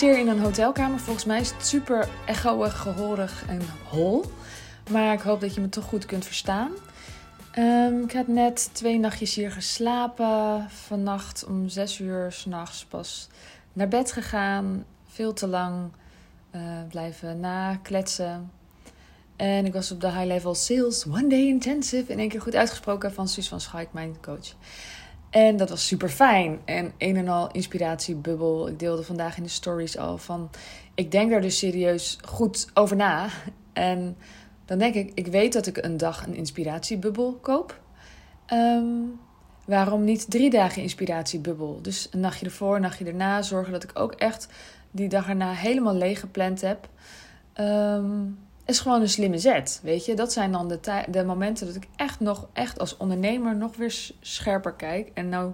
verkeer 0.00 0.18
in 0.18 0.28
een 0.28 0.40
hotelkamer. 0.40 0.98
Volgens 0.98 1.24
mij 1.24 1.40
is 1.40 1.50
het 1.50 1.66
super 1.66 2.08
echoig, 2.26 2.78
gehoorig 2.78 3.44
en 3.48 3.60
hol. 3.88 4.24
Maar 4.90 5.12
ik 5.12 5.20
hoop 5.20 5.40
dat 5.40 5.54
je 5.54 5.60
me 5.60 5.68
toch 5.68 5.84
goed 5.84 6.06
kunt 6.06 6.24
verstaan. 6.24 6.70
Um, 7.58 8.04
ik 8.04 8.12
heb 8.12 8.26
net 8.26 8.70
twee 8.72 8.98
nachtjes 8.98 9.34
hier 9.34 9.52
geslapen. 9.52 10.66
Vannacht 10.70 11.44
om 11.44 11.68
zes 11.68 11.98
uur 11.98 12.32
s'nachts 12.32 12.84
pas 12.84 13.28
naar 13.72 13.88
bed 13.88 14.12
gegaan. 14.12 14.84
Veel 15.08 15.32
te 15.32 15.46
lang 15.46 15.90
uh, 16.54 16.60
blijven 16.88 17.40
nakletsen. 17.40 18.50
En 19.36 19.66
ik 19.66 19.72
was 19.72 19.90
op 19.90 20.00
de 20.00 20.10
High 20.10 20.26
Level 20.26 20.54
Sales 20.54 21.06
One 21.06 21.26
Day 21.26 21.46
Intensive. 21.46 22.12
In 22.12 22.18
één 22.18 22.28
keer 22.28 22.40
goed 22.40 22.54
uitgesproken 22.54 23.12
van 23.12 23.28
Suus 23.28 23.48
van 23.48 23.60
Schaik, 23.60 23.92
mijn 23.92 24.16
coach. 24.20 24.54
En 25.30 25.56
dat 25.56 25.68
was 25.68 25.86
super 25.86 26.08
fijn. 26.08 26.60
En 26.64 26.92
een 26.98 27.16
en 27.16 27.28
al 27.28 27.50
inspiratiebubbel. 27.50 28.68
Ik 28.68 28.78
deelde 28.78 29.02
vandaag 29.02 29.36
in 29.36 29.42
de 29.42 29.48
stories 29.48 29.98
al 29.98 30.18
van. 30.18 30.50
Ik 30.94 31.10
denk 31.10 31.30
daar 31.30 31.40
dus 31.40 31.58
serieus 31.58 32.18
goed 32.22 32.70
over 32.74 32.96
na. 32.96 33.28
En 33.72 34.16
dan 34.64 34.78
denk 34.78 34.94
ik, 34.94 35.10
ik 35.14 35.26
weet 35.26 35.52
dat 35.52 35.66
ik 35.66 35.76
een 35.76 35.96
dag 35.96 36.26
een 36.26 36.34
inspiratiebubbel 36.34 37.38
koop. 37.40 37.80
Um, 38.52 39.20
waarom 39.64 40.04
niet 40.04 40.30
drie 40.30 40.50
dagen 40.50 40.82
inspiratiebubbel? 40.82 41.78
Dus 41.82 42.08
een 42.10 42.20
nachtje 42.20 42.46
ervoor, 42.46 42.74
een 42.74 42.82
nachtje 42.82 43.04
erna. 43.04 43.42
Zorgen 43.42 43.72
dat 43.72 43.82
ik 43.82 43.98
ook 43.98 44.12
echt 44.12 44.48
die 44.90 45.08
dag 45.08 45.28
erna 45.28 45.52
helemaal 45.52 45.94
leeg 45.94 46.20
gepland 46.20 46.60
heb. 46.60 46.88
Um, 47.60 48.38
is 48.70 48.80
gewoon 48.80 49.00
een 49.00 49.08
slimme 49.08 49.38
zet. 49.38 49.80
Weet 49.82 50.04
je, 50.04 50.14
dat 50.14 50.32
zijn 50.32 50.52
dan 50.52 50.68
de, 50.68 51.04
de 51.10 51.24
momenten 51.24 51.66
dat 51.66 51.74
ik 51.74 51.88
echt 51.96 52.20
nog, 52.20 52.48
echt 52.52 52.78
als 52.78 52.96
ondernemer 52.96 53.56
nog 53.56 53.76
weer 53.76 54.10
scherper 54.20 54.72
kijk. 54.72 55.10
En 55.14 55.28
nou 55.28 55.52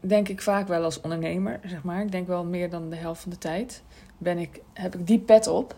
denk 0.00 0.28
ik 0.28 0.42
vaak 0.42 0.68
wel 0.68 0.84
als 0.84 1.00
ondernemer, 1.00 1.60
zeg 1.64 1.82
maar. 1.82 2.02
Ik 2.02 2.12
denk 2.12 2.26
wel 2.26 2.44
meer 2.44 2.70
dan 2.70 2.90
de 2.90 2.96
helft 2.96 3.22
van 3.22 3.30
de 3.30 3.38
tijd. 3.38 3.82
Ben 4.18 4.38
ik, 4.38 4.60
heb 4.72 4.94
ik 4.94 5.06
die 5.06 5.18
pet 5.18 5.46
op. 5.46 5.76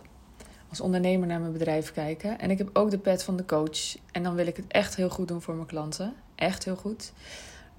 Als 0.69 0.81
ondernemer 0.81 1.27
naar 1.27 1.41
mijn 1.41 1.53
bedrijf 1.53 1.93
kijken. 1.93 2.39
En 2.39 2.51
ik 2.51 2.59
heb 2.59 2.71
ook 2.73 2.91
de 2.91 2.99
pet 2.99 3.23
van 3.23 3.37
de 3.37 3.45
coach. 3.45 3.97
En 4.13 4.23
dan 4.23 4.35
wil 4.35 4.47
ik 4.47 4.57
het 4.57 4.67
echt 4.69 4.97
heel 4.97 5.11
goed 5.11 5.29
doen 5.29 5.43
voor 5.43 5.55
mijn 5.55 5.67
klanten. 5.67 6.15
Echt 6.35 6.65
heel 6.65 6.77
goed. 6.77 7.13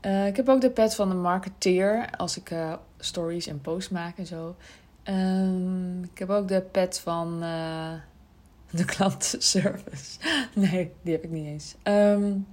Uh, 0.01 0.27
ik 0.27 0.35
heb 0.35 0.49
ook 0.49 0.61
de 0.61 0.69
pet 0.69 0.95
van 0.95 1.09
de 1.09 1.15
marketeer. 1.15 2.09
Als 2.17 2.37
ik 2.37 2.51
uh, 2.51 2.73
stories 2.99 3.47
en 3.47 3.61
posts 3.61 3.89
maak 3.89 4.17
en 4.17 4.25
zo. 4.25 4.55
Um, 5.03 6.03
ik 6.03 6.17
heb 6.17 6.29
ook 6.29 6.47
de 6.47 6.61
pet 6.61 6.99
van. 6.99 7.43
Uh, 7.43 7.91
de 8.75 8.85
klantenservice. 8.85 10.19
Nee, 10.53 10.91
die 11.01 11.13
heb 11.13 11.23
ik 11.23 11.29
niet 11.29 11.47
eens. 11.47 11.75
Um, 11.83 12.47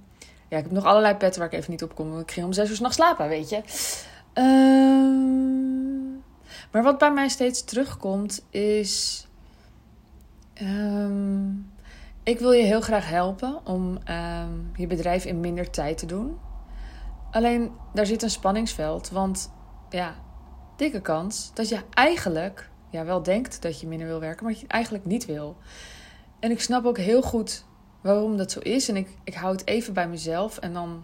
ja, 0.47 0.57
ik 0.57 0.63
heb 0.63 0.71
nog 0.71 0.85
allerlei 0.85 1.15
petten 1.15 1.41
waar 1.41 1.53
ik 1.53 1.59
even 1.59 1.71
niet 1.71 1.83
op 1.83 1.95
kom. 1.95 2.19
Ik 2.19 2.31
ging 2.31 2.45
om 2.45 2.53
zes 2.53 2.69
uur 2.69 2.75
s'nachts 2.75 2.95
slapen, 2.95 3.27
weet 3.27 3.49
je. 3.49 3.61
Um, 4.33 6.23
maar 6.71 6.83
wat 6.83 6.97
bij 6.97 7.11
mij 7.11 7.27
steeds 7.27 7.63
terugkomt 7.63 8.45
is... 8.49 9.27
Um, 10.61 11.71
ik 12.23 12.39
wil 12.39 12.51
je 12.51 12.63
heel 12.63 12.81
graag 12.81 13.09
helpen 13.09 13.65
om 13.65 13.99
je 14.75 14.87
bedrijf 14.87 15.25
in 15.25 15.39
minder 15.39 15.69
tijd 15.69 15.97
te 15.97 16.05
doen. 16.05 16.37
Alleen, 17.31 17.71
daar 17.93 18.05
zit 18.05 18.21
een 18.23 18.29
spanningsveld. 18.29 19.09
Want 19.09 19.51
ja, 19.89 20.15
dikke 20.75 21.01
kans 21.01 21.51
dat 21.53 21.69
je 21.69 21.79
eigenlijk 21.89 22.69
ja, 22.89 23.05
wel 23.05 23.23
denkt 23.23 23.61
dat 23.61 23.79
je 23.79 23.87
minder 23.87 24.07
wil 24.07 24.19
werken, 24.19 24.45
maar 24.45 24.53
je 24.59 24.67
eigenlijk 24.67 25.05
niet 25.05 25.25
wil. 25.25 25.57
En 26.43 26.51
ik 26.51 26.61
snap 26.61 26.85
ook 26.85 26.97
heel 26.97 27.21
goed 27.21 27.63
waarom 28.01 28.37
dat 28.37 28.51
zo 28.51 28.59
is. 28.59 28.89
En 28.89 28.95
ik, 28.95 29.07
ik 29.23 29.33
hou 29.33 29.51
het 29.51 29.67
even 29.67 29.93
bij 29.93 30.07
mezelf. 30.07 30.57
En 30.57 30.73
dan 30.73 31.03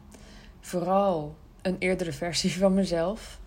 vooral 0.60 1.36
een 1.62 1.76
eerdere 1.80 2.12
versie 2.12 2.58
van 2.60 2.74
mezelf. 2.74 3.40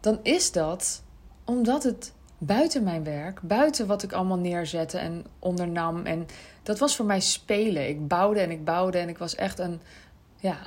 Dan 0.00 0.18
is 0.22 0.52
dat 0.52 1.02
omdat 1.44 1.82
het 1.82 2.12
buiten 2.38 2.82
mijn 2.82 3.04
werk, 3.04 3.40
buiten 3.40 3.86
wat 3.86 4.02
ik 4.02 4.12
allemaal 4.12 4.38
neerzette 4.38 4.98
en 4.98 5.24
ondernam. 5.38 6.06
En 6.06 6.26
dat 6.62 6.78
was 6.78 6.96
voor 6.96 7.06
mij 7.06 7.20
spelen. 7.20 7.88
Ik 7.88 8.08
bouwde 8.08 8.40
en 8.40 8.50
ik 8.50 8.64
bouwde. 8.64 8.98
En 8.98 9.08
ik 9.08 9.18
was 9.18 9.34
echt 9.34 9.58
een 9.58 9.80
ja, 10.36 10.58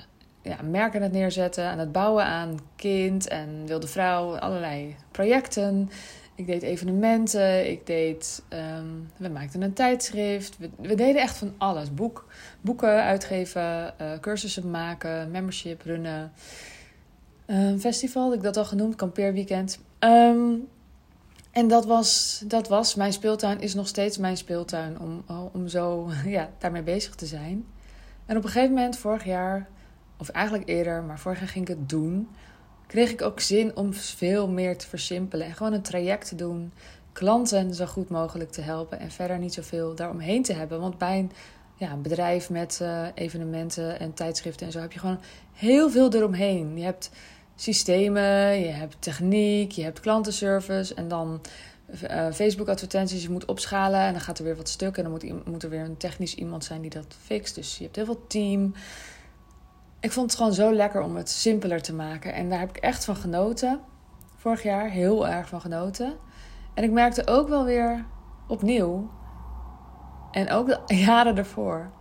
ja, 0.41 0.57
merk 0.61 0.95
aan 0.95 1.01
het 1.01 1.11
neerzetten, 1.11 1.65
aan 1.65 1.79
het 1.79 1.91
bouwen 1.91 2.25
aan 2.25 2.59
kind 2.75 3.27
en 3.27 3.65
wilde 3.65 3.87
vrouw, 3.87 4.37
allerlei 4.37 4.95
projecten. 5.11 5.89
Ik 6.39 6.45
deed 6.45 6.61
evenementen, 6.61 7.69
ik 7.69 7.85
deed, 7.85 8.43
um, 8.49 9.09
we 9.17 9.29
maakten 9.29 9.61
een 9.61 9.73
tijdschrift. 9.73 10.57
We, 10.57 10.95
deden 10.95 11.21
echt 11.21 11.37
van 11.37 11.53
alles. 11.57 11.93
Boek, 11.93 12.27
boeken 12.61 13.03
uitgeven, 13.03 13.93
uh, 14.01 14.19
cursussen 14.21 14.71
maken, 14.71 15.31
membership 15.31 15.81
runnen. 15.81 16.31
Um, 17.47 17.79
festival, 17.79 18.23
had 18.23 18.33
ik 18.33 18.41
dat 18.41 18.57
al 18.57 18.65
genoemd, 18.65 18.95
kampeerweekend. 18.95 19.79
Um, 19.99 20.67
en 21.51 21.67
dat 21.67 21.85
was, 21.85 22.41
dat 22.45 22.67
was, 22.67 22.95
mijn 22.95 23.13
speeltuin 23.13 23.61
is 23.61 23.73
nog 23.73 23.87
steeds 23.87 24.17
mijn 24.17 24.37
speeltuin 24.37 24.99
om, 24.99 25.23
om 25.51 25.67
zo 25.67 26.09
ja, 26.25 26.49
daarmee 26.57 26.83
bezig 26.83 27.15
te 27.15 27.25
zijn. 27.25 27.65
En 28.25 28.37
op 28.37 28.43
een 28.43 28.49
gegeven 28.49 28.73
moment, 28.73 28.97
vorig 28.97 29.25
jaar, 29.25 29.67
of 30.17 30.29
eigenlijk 30.29 30.69
eerder, 30.69 31.03
maar 31.03 31.19
vorig 31.19 31.39
jaar 31.39 31.47
ging 31.47 31.69
ik 31.69 31.77
het 31.77 31.89
doen 31.89 32.27
kreeg 32.89 33.11
ik 33.11 33.21
ook 33.21 33.39
zin 33.39 33.75
om 33.75 33.93
veel 33.93 34.47
meer 34.47 34.77
te 34.77 34.87
versimpelen 34.87 35.47
en 35.47 35.53
gewoon 35.53 35.73
een 35.73 35.81
traject 35.81 36.27
te 36.27 36.35
doen. 36.35 36.71
Klanten 37.11 37.73
zo 37.73 37.85
goed 37.85 38.09
mogelijk 38.09 38.51
te 38.51 38.61
helpen 38.61 38.99
en 38.99 39.11
verder 39.11 39.39
niet 39.39 39.53
zoveel 39.53 39.95
daaromheen 39.95 40.43
te 40.43 40.53
hebben. 40.53 40.79
Want 40.79 40.97
bij 40.97 41.19
een, 41.19 41.31
ja, 41.75 41.91
een 41.91 42.01
bedrijf 42.01 42.49
met 42.49 42.79
uh, 42.81 43.07
evenementen 43.13 43.99
en 43.99 44.13
tijdschriften 44.13 44.65
en 44.65 44.71
zo 44.71 44.79
heb 44.79 44.91
je 44.91 44.99
gewoon 44.99 45.19
heel 45.53 45.89
veel 45.89 46.13
eromheen. 46.13 46.77
Je 46.77 46.83
hebt 46.83 47.09
systemen, 47.55 48.59
je 48.59 48.71
hebt 48.71 48.95
techniek, 48.99 49.71
je 49.71 49.83
hebt 49.83 49.99
klantenservice 49.99 50.93
en 50.93 51.07
dan 51.07 51.41
uh, 52.03 52.31
Facebook-advertenties. 52.31 53.23
Je 53.23 53.29
moet 53.29 53.45
opschalen 53.45 53.99
en 53.99 54.11
dan 54.11 54.21
gaat 54.21 54.37
er 54.37 54.43
weer 54.43 54.55
wat 54.55 54.69
stuk 54.69 54.97
en 54.97 55.03
dan 55.03 55.11
moet, 55.11 55.45
moet 55.45 55.63
er 55.63 55.69
weer 55.69 55.83
een 55.83 55.97
technisch 55.97 56.35
iemand 56.35 56.63
zijn 56.63 56.81
die 56.81 56.89
dat 56.89 57.15
fixt. 57.25 57.55
Dus 57.55 57.77
je 57.77 57.83
hebt 57.83 57.95
heel 57.95 58.05
veel 58.05 58.27
team 58.27 58.73
ik 59.99 60.11
vond 60.11 60.29
het 60.29 60.39
gewoon 60.39 60.53
zo 60.53 60.73
lekker 60.73 61.01
om 61.01 61.15
het 61.15 61.29
simpeler 61.29 61.81
te 61.81 61.93
maken. 61.93 62.33
En 62.33 62.49
daar 62.49 62.59
heb 62.59 62.69
ik 62.69 62.77
echt 62.77 63.05
van 63.05 63.15
genoten. 63.15 63.79
Vorig 64.35 64.63
jaar 64.63 64.89
heel 64.89 65.27
erg 65.27 65.47
van 65.47 65.61
genoten. 65.61 66.17
En 66.73 66.83
ik 66.83 66.91
merkte 66.91 67.27
ook 67.27 67.47
wel 67.47 67.63
weer 67.63 68.05
opnieuw. 68.47 69.09
En 70.31 70.49
ook 70.49 70.67
de 70.67 70.95
jaren 71.07 71.37
ervoor. 71.37 71.91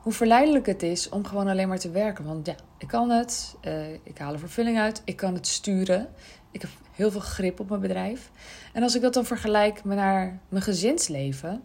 Hoe 0.00 0.12
verleidelijk 0.12 0.66
het 0.66 0.82
is 0.82 1.08
om 1.08 1.24
gewoon 1.24 1.48
alleen 1.48 1.68
maar 1.68 1.78
te 1.78 1.90
werken. 1.90 2.24
Want 2.24 2.46
ja, 2.46 2.54
ik 2.78 2.88
kan 2.88 3.10
het. 3.10 3.56
Uh, 3.62 3.92
ik 3.92 4.18
haal 4.18 4.32
er 4.32 4.38
vervulling 4.38 4.78
uit. 4.78 5.02
Ik 5.04 5.16
kan 5.16 5.34
het 5.34 5.46
sturen. 5.46 6.08
Ik 6.50 6.60
heb 6.60 6.70
heel 6.92 7.10
veel 7.10 7.20
grip 7.20 7.60
op 7.60 7.68
mijn 7.68 7.80
bedrijf. 7.80 8.30
En 8.72 8.82
als 8.82 8.94
ik 8.94 9.02
dat 9.02 9.14
dan 9.14 9.24
vergelijk 9.24 9.84
met 9.84 9.96
naar 9.96 10.38
mijn 10.48 10.62
gezinsleven, 10.62 11.62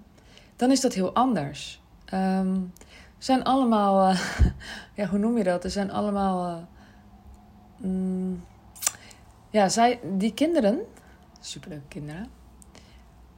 dan 0.56 0.72
is 0.72 0.82
dat 0.82 0.94
heel 0.94 1.14
anders. 1.14 1.82
Um, 2.14 2.74
zijn 3.20 3.44
allemaal, 3.44 4.12
uh, 4.12 4.20
ja, 4.96 5.08
hoe 5.08 5.20
noem 5.20 5.38
je 5.38 5.44
dat? 5.44 5.64
Er 5.64 5.70
zijn 5.70 5.92
allemaal, 5.92 6.50
uh, 6.50 6.64
mm, 7.78 8.44
ja, 9.50 9.70
zij, 9.70 10.00
die 10.18 10.34
kinderen, 10.34 10.80
superleuke 11.40 11.88
kinderen. 11.88 12.28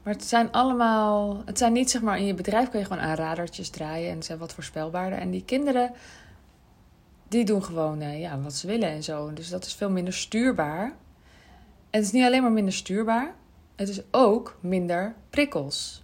Maar 0.03 0.13
het 0.13 0.23
zijn 0.23 0.51
allemaal, 0.51 1.41
het 1.45 1.57
zijn 1.57 1.73
niet 1.73 1.91
zeg 1.91 2.01
maar 2.01 2.17
in 2.17 2.25
je 2.25 2.33
bedrijf 2.33 2.69
kun 2.69 2.79
je 2.79 2.85
gewoon 2.85 3.03
aan 3.03 3.15
radertjes 3.15 3.69
draaien 3.69 4.11
en 4.11 4.23
zijn 4.23 4.37
wat 4.37 4.53
voorspelbaarder. 4.53 5.19
En 5.19 5.31
die 5.31 5.45
kinderen, 5.45 5.91
die 7.27 7.45
doen 7.45 7.63
gewoon 7.63 8.01
uh, 8.01 8.19
ja, 8.19 8.39
wat 8.39 8.53
ze 8.53 8.67
willen 8.67 8.89
en 8.89 9.03
zo. 9.03 9.33
Dus 9.33 9.49
dat 9.49 9.65
is 9.65 9.73
veel 9.73 9.89
minder 9.89 10.13
stuurbaar. 10.13 10.83
En 11.89 11.99
het 11.99 12.03
is 12.03 12.11
niet 12.11 12.25
alleen 12.25 12.41
maar 12.41 12.51
minder 12.51 12.73
stuurbaar, 12.73 13.35
het 13.75 13.89
is 13.89 14.01
ook 14.11 14.57
minder 14.59 15.15
prikkels. 15.29 16.00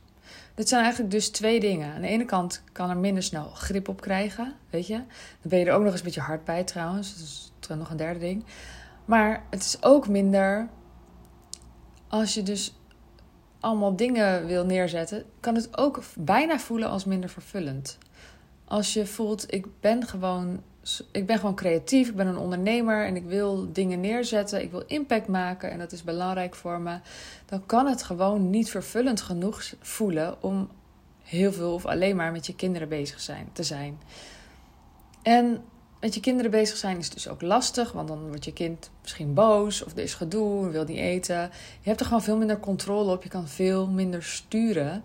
Dit 0.58 0.70
zijn 0.70 0.82
eigenlijk 0.82 1.12
dus 1.12 1.30
twee 1.30 1.60
dingen. 1.60 1.94
Aan 1.94 2.02
de 2.02 2.08
ene 2.08 2.26
kant 2.26 2.64
kan 2.72 2.90
er 2.90 2.98
minder 2.98 3.24
snel 3.24 3.50
grip 3.50 3.88
op 3.88 4.02
krijgen, 4.02 4.54
weet 4.70 4.88
je. 4.88 4.94
Dan 4.94 5.06
ben 5.42 5.60
je 5.60 5.66
er 5.66 5.74
ook 5.74 5.82
nog 5.82 5.92
eens 5.92 6.00
een 6.00 6.06
beetje 6.06 6.22
hard 6.22 6.44
bij 6.46 6.64
trouwens. 6.64 7.14
Dat 7.14 7.22
is 7.70 7.76
nog 7.78 7.90
een 7.90 7.98
derde 7.98 8.20
ding. 8.20 8.46
Maar 9.06 9.44
het 9.50 9.64
is 9.64 9.84
ook 9.84 10.08
minder... 10.08 10.68
Als 12.08 12.34
je 12.34 12.44
dus 12.44 12.76
allemaal 13.60 13.96
dingen 13.96 14.46
wil 14.46 14.66
neerzetten... 14.66 15.26
kan 15.40 15.56
het 15.56 15.78
ook 15.78 16.04
bijna 16.16 16.60
voelen 16.60 16.90
als 16.90 17.06
minder 17.06 17.30
vervullend. 17.30 17.98
Als 18.66 18.94
je 18.94 19.06
voelt, 19.06 19.54
ik 19.54 19.66
ben 19.80 20.08
gewoon 20.08 20.62
ik 21.12 21.26
ben 21.26 21.40
gewoon 21.40 21.56
creatief, 21.56 22.10
ik 22.10 22.16
ben 22.16 22.28
een 22.28 22.38
ondernemer 22.38 23.06
en 23.06 23.16
ik 23.16 23.26
wil 23.26 23.72
dingen 23.72 24.00
neerzetten, 24.00 24.62
ik 24.62 24.72
wil 24.72 24.84
impact 24.88 25.28
maken 25.28 25.72
en 25.72 25.80
dat 25.80 25.92
is 25.92 26.04
belangrijk 26.04 26.56
voor 26.56 26.80
me, 26.80 27.00
dan 27.46 27.66
kan 27.66 27.88
het 27.88 28.04
gewoon 28.04 28.50
niet 28.50 28.70
vervullend 28.70 29.22
genoeg 29.22 29.74
voelen 29.82 30.44
om 30.44 30.70
heel 31.24 31.54
veel 31.54 31.74
of 31.74 31.86
alleen 31.86 32.16
maar 32.16 32.32
met 32.32 32.46
je 32.46 32.56
kinderen 32.56 32.90
bezig 32.90 33.20
zijn, 33.20 33.50
te 33.54 33.64
zijn. 33.64 34.00
En 35.22 35.64
met 36.00 36.14
je 36.14 36.20
kinderen 36.20 36.52
bezig 36.52 36.78
zijn 36.78 36.98
is 36.98 37.10
dus 37.10 37.28
ook 37.28 37.42
lastig, 37.42 37.92
want 37.92 38.08
dan 38.08 38.28
wordt 38.28 38.46
je 38.46 38.54
kind 38.54 38.90
misschien 39.02 39.34
boos 39.34 39.84
of 39.84 39.92
er 39.92 40.04
is 40.04 40.14
gedoe, 40.14 40.70
wil 40.70 40.84
niet 40.84 40.98
eten. 40.98 41.42
Je 41.82 41.90
hebt 41.90 42.00
er 42.00 42.06
gewoon 42.06 42.24
veel 42.24 42.38
minder 42.38 42.60
controle 42.60 43.12
op, 43.12 43.24
je 43.24 43.30
kan 43.30 43.48
veel 43.48 43.88
minder 43.88 44.24
sturen. 44.24 45.04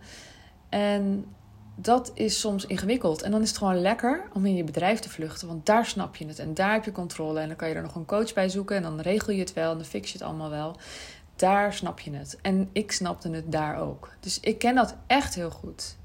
En 0.69 1.25
dat 1.75 2.11
is 2.15 2.41
soms 2.41 2.67
ingewikkeld. 2.67 3.23
En 3.23 3.31
dan 3.31 3.43
is 3.43 3.49
het 3.49 3.59
gewoon 3.59 3.81
lekker 3.81 4.29
om 4.33 4.47
in 4.47 4.55
je 4.55 4.65
bedrijf 4.65 4.99
te 4.99 5.11
vluchten. 5.11 5.49
Want 5.49 5.67
daar 5.67 5.87
snap 5.87 6.17
je 6.17 6.27
het 6.27 6.39
en 6.39 6.55
daar 6.55 6.73
heb 6.73 6.85
je 6.85 6.93
controle. 6.93 7.41
En 7.41 7.49
dan 7.49 7.57
kan 7.57 7.69
je 7.69 7.75
er 7.75 7.83
nog 7.83 7.95
een 7.95 8.05
coach 8.05 8.33
bij 8.33 8.49
zoeken. 8.49 8.77
En 8.77 8.83
dan 8.83 9.01
regel 9.01 9.33
je 9.33 9.41
het 9.41 9.53
wel 9.53 9.71
en 9.71 9.77
dan 9.77 9.87
fix 9.87 10.13
je 10.13 10.19
het 10.19 10.27
allemaal 10.27 10.51
wel. 10.51 10.77
daar 11.37 11.73
snap 11.75 12.01
je 12.01 12.13
het. 12.13 12.39
En 12.43 12.69
ik 12.73 12.93
snapte 12.93 13.31
het 13.31 13.53
daar 13.53 13.81
ook. 13.81 14.11
Dus 14.21 14.41
ik 14.41 14.59
ken 14.59 14.75
dat 14.75 14.97
echt 15.07 15.35
heel 15.35 15.51
goed. 15.51 15.97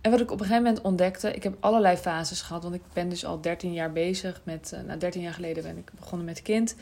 En 0.00 0.10
wat 0.10 0.20
ik 0.20 0.30
op 0.30 0.40
een 0.40 0.46
gegeven 0.46 0.64
moment 0.64 0.82
ontdekte, 0.82 1.32
ik 1.32 1.42
heb 1.42 1.56
allerlei 1.60 1.96
fases 1.96 2.42
gehad, 2.42 2.62
want 2.62 2.74
ik 2.74 2.82
ben 2.92 3.08
dus 3.08 3.24
al 3.24 3.40
13 3.40 3.72
jaar 3.72 3.92
bezig 3.92 4.40
met, 4.44 4.72
uh, 4.74 4.80
nou 4.80 4.98
13 4.98 5.22
jaar 5.22 5.34
geleden 5.34 5.62
ben 5.62 5.76
ik 5.76 5.90
begonnen 5.94 6.26
met 6.26 6.42
kind. 6.42 6.74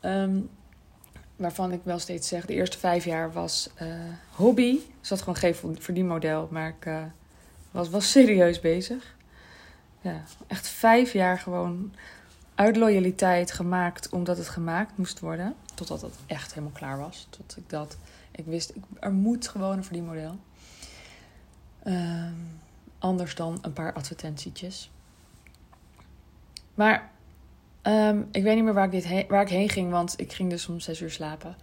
Ehm, 0.00 0.40
waarvan 1.36 1.72
ik 1.72 1.80
wel 1.82 1.98
steeds 1.98 2.28
zeg, 2.28 2.46
de 2.46 2.52
eerste 2.52 2.78
vijf 2.78 3.04
jaar 3.04 3.32
was 3.32 3.70
uh, 3.82 3.88
hobby. 4.30 4.70
Ik 4.70 4.82
zat 5.00 5.18
gewoon 5.18 5.36
geen 5.36 5.54
verdienmodel, 5.78 6.48
maar 6.50 6.68
ik 6.68 6.86
uh, 6.86 7.02
was, 7.74 7.90
was 7.90 8.10
serieus 8.10 8.60
bezig. 8.60 9.16
Ja, 10.00 10.22
echt 10.46 10.68
vijf 10.68 11.12
jaar 11.12 11.38
gewoon 11.38 11.92
uit 12.54 12.76
loyaliteit 12.76 13.52
gemaakt, 13.52 14.08
omdat 14.08 14.36
het 14.36 14.48
gemaakt 14.48 14.96
moest 14.96 15.20
worden. 15.20 15.54
Totdat 15.74 16.00
het 16.00 16.14
echt 16.26 16.54
helemaal 16.54 16.74
klaar 16.74 16.98
was. 16.98 17.26
Tot 17.30 17.56
ik 17.56 17.70
dat, 17.70 17.96
ik 18.30 18.44
wist, 18.44 18.72
er 19.00 19.12
moet 19.12 19.48
gewoon 19.48 19.76
een 19.76 19.84
verdienmodel. 19.84 20.38
Uh, 21.84 22.24
anders 22.98 23.34
dan 23.34 23.58
een 23.62 23.72
paar 23.72 23.92
advertentietjes. 23.92 24.90
Maar 26.74 27.10
um, 27.82 28.28
ik 28.30 28.42
weet 28.42 28.54
niet 28.54 28.64
meer 28.64 28.74
waar 28.74 28.92
ik, 28.92 29.02
dit 29.02 29.26
waar 29.28 29.42
ik 29.42 29.48
heen 29.48 29.68
ging, 29.68 29.90
want 29.90 30.20
ik 30.20 30.32
ging 30.32 30.50
dus 30.50 30.68
om 30.68 30.80
zes 30.80 31.00
uur 31.00 31.10
slapen. 31.10 31.56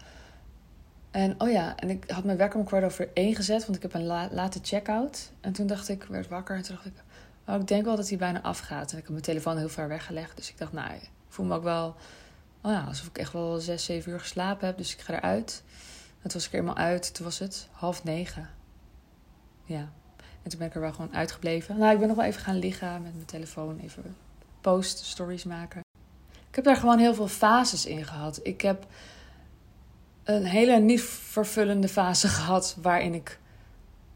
En 1.11 1.41
oh 1.41 1.51
ja, 1.51 1.75
en 1.75 1.89
ik 1.89 2.09
had 2.09 2.23
mijn 2.23 2.37
wekker 2.37 2.59
om 2.59 2.65
kwart 2.65 2.83
over 2.83 3.09
één 3.13 3.35
gezet, 3.35 3.65
want 3.65 3.75
ik 3.75 3.81
heb 3.81 3.93
een 3.93 4.05
la 4.05 4.27
late 4.31 4.59
check-out. 4.61 5.31
En 5.41 5.53
toen 5.53 5.67
dacht 5.67 5.89
ik, 5.89 6.03
werd 6.03 6.27
wakker 6.27 6.55
en 6.55 6.61
toen 6.61 6.75
dacht 6.75 6.87
ik, 6.87 7.03
oh, 7.47 7.55
ik 7.55 7.67
denk 7.67 7.85
wel 7.85 7.95
dat 7.95 8.09
hij 8.09 8.17
bijna 8.17 8.41
afgaat. 8.41 8.91
En 8.91 8.97
ik 8.97 9.03
heb 9.03 9.11
mijn 9.11 9.21
telefoon 9.21 9.57
heel 9.57 9.69
ver 9.69 9.87
weggelegd, 9.87 10.35
dus 10.35 10.49
ik 10.49 10.57
dacht, 10.57 10.71
nou, 10.73 10.93
ik 10.93 11.09
voel 11.27 11.45
me 11.45 11.55
ook 11.55 11.63
wel, 11.63 11.95
oh 12.61 12.71
ja, 12.71 12.83
alsof 12.83 13.07
ik 13.07 13.17
echt 13.17 13.33
wel 13.33 13.59
zes, 13.59 13.85
zeven 13.85 14.11
uur 14.11 14.19
geslapen 14.19 14.67
heb. 14.67 14.77
Dus 14.77 14.93
ik 14.93 15.01
ga 15.01 15.13
eruit. 15.13 15.63
Het 16.21 16.33
was 16.33 16.45
ik 16.45 16.51
er 16.51 16.59
helemaal 16.59 16.83
uit. 16.83 17.13
Toen 17.13 17.25
was 17.25 17.39
het 17.39 17.67
half 17.71 18.03
negen. 18.03 18.49
Ja. 19.65 19.89
En 20.43 20.49
toen 20.49 20.59
ben 20.59 20.67
ik 20.67 20.75
er 20.75 20.81
wel 20.81 20.93
gewoon 20.93 21.15
uitgebleven. 21.15 21.77
Nou, 21.77 21.93
ik 21.93 21.99
ben 21.99 22.07
nog 22.07 22.17
wel 22.17 22.25
even 22.25 22.41
gaan 22.41 22.59
liggen 22.59 23.01
met 23.01 23.13
mijn 23.13 23.25
telefoon. 23.25 23.79
Even 23.79 24.15
post 24.61 25.05
stories 25.05 25.43
maken. 25.43 25.81
Ik 26.49 26.55
heb 26.55 26.65
daar 26.65 26.75
gewoon 26.75 26.99
heel 26.99 27.13
veel 27.13 27.27
fases 27.27 27.85
in 27.85 28.05
gehad. 28.05 28.39
Ik 28.43 28.61
heb 28.61 28.85
een 30.35 30.45
hele 30.45 30.79
niet 30.79 31.01
vervullende 31.01 31.87
fase 31.87 32.27
gehad 32.27 32.77
waarin 32.81 33.13
ik 33.13 33.39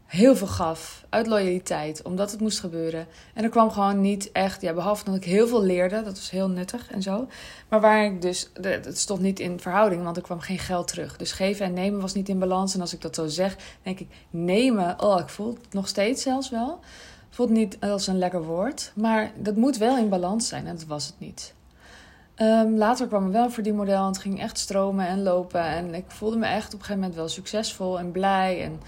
heel 0.06 0.36
veel 0.36 0.46
gaf 0.46 1.04
uit 1.08 1.26
loyaliteit, 1.26 2.02
omdat 2.02 2.30
het 2.30 2.40
moest 2.40 2.60
gebeuren. 2.60 3.06
En 3.34 3.44
er 3.44 3.50
kwam 3.50 3.70
gewoon 3.70 4.00
niet 4.00 4.32
echt, 4.32 4.62
ja, 4.62 4.72
behalve 4.74 5.04
dat 5.04 5.14
ik 5.14 5.24
heel 5.24 5.48
veel 5.48 5.62
leerde, 5.62 6.02
dat 6.02 6.14
was 6.16 6.30
heel 6.30 6.48
nuttig 6.48 6.90
en 6.90 7.02
zo. 7.02 7.26
Maar 7.68 7.80
waar 7.80 8.04
ik 8.04 8.22
dus, 8.22 8.50
het 8.62 8.98
stond 8.98 9.20
niet 9.20 9.40
in 9.40 9.60
verhouding, 9.60 10.02
want 10.04 10.16
er 10.16 10.22
kwam 10.22 10.40
geen 10.40 10.58
geld 10.58 10.88
terug. 10.88 11.16
Dus 11.16 11.32
geven 11.32 11.66
en 11.66 11.72
nemen 11.72 12.00
was 12.00 12.14
niet 12.14 12.28
in 12.28 12.38
balans. 12.38 12.74
En 12.74 12.80
als 12.80 12.92
ik 12.92 13.00
dat 13.00 13.14
zo 13.14 13.26
zeg, 13.26 13.56
denk 13.82 14.00
ik, 14.00 14.08
nemen, 14.30 15.02
oh, 15.02 15.20
ik 15.20 15.28
voel 15.28 15.58
het 15.62 15.72
nog 15.72 15.88
steeds 15.88 16.22
zelfs 16.22 16.50
wel. 16.50 16.80
Voelt 17.30 17.50
niet 17.50 17.76
als 17.80 18.06
een 18.06 18.18
lekker 18.18 18.42
woord, 18.42 18.92
maar 18.94 19.32
dat 19.38 19.56
moet 19.56 19.76
wel 19.76 19.98
in 19.98 20.08
balans 20.08 20.48
zijn 20.48 20.66
en 20.66 20.76
dat 20.76 20.86
was 20.86 21.06
het 21.06 21.14
niet. 21.18 21.54
Um, 22.42 22.76
later 22.76 23.06
kwam 23.06 23.24
er 23.24 23.32
wel 23.32 23.44
een 23.44 23.50
verdienmodel 23.50 24.00
en 24.00 24.06
het 24.06 24.18
ging 24.18 24.40
echt 24.40 24.58
stromen 24.58 25.06
en 25.06 25.22
lopen. 25.22 25.62
En 25.62 25.94
ik 25.94 26.04
voelde 26.08 26.36
me 26.36 26.46
echt 26.46 26.66
op 26.66 26.72
een 26.72 26.78
gegeven 26.78 26.98
moment 26.98 27.14
wel 27.14 27.28
succesvol 27.28 27.98
en 27.98 28.12
blij. 28.12 28.62
En 28.62 28.80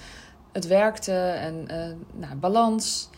het 0.53 0.67
werkte 0.67 1.12
en 1.19 1.55
uh, 1.71 2.21
nou, 2.21 2.35
balans. 2.35 3.11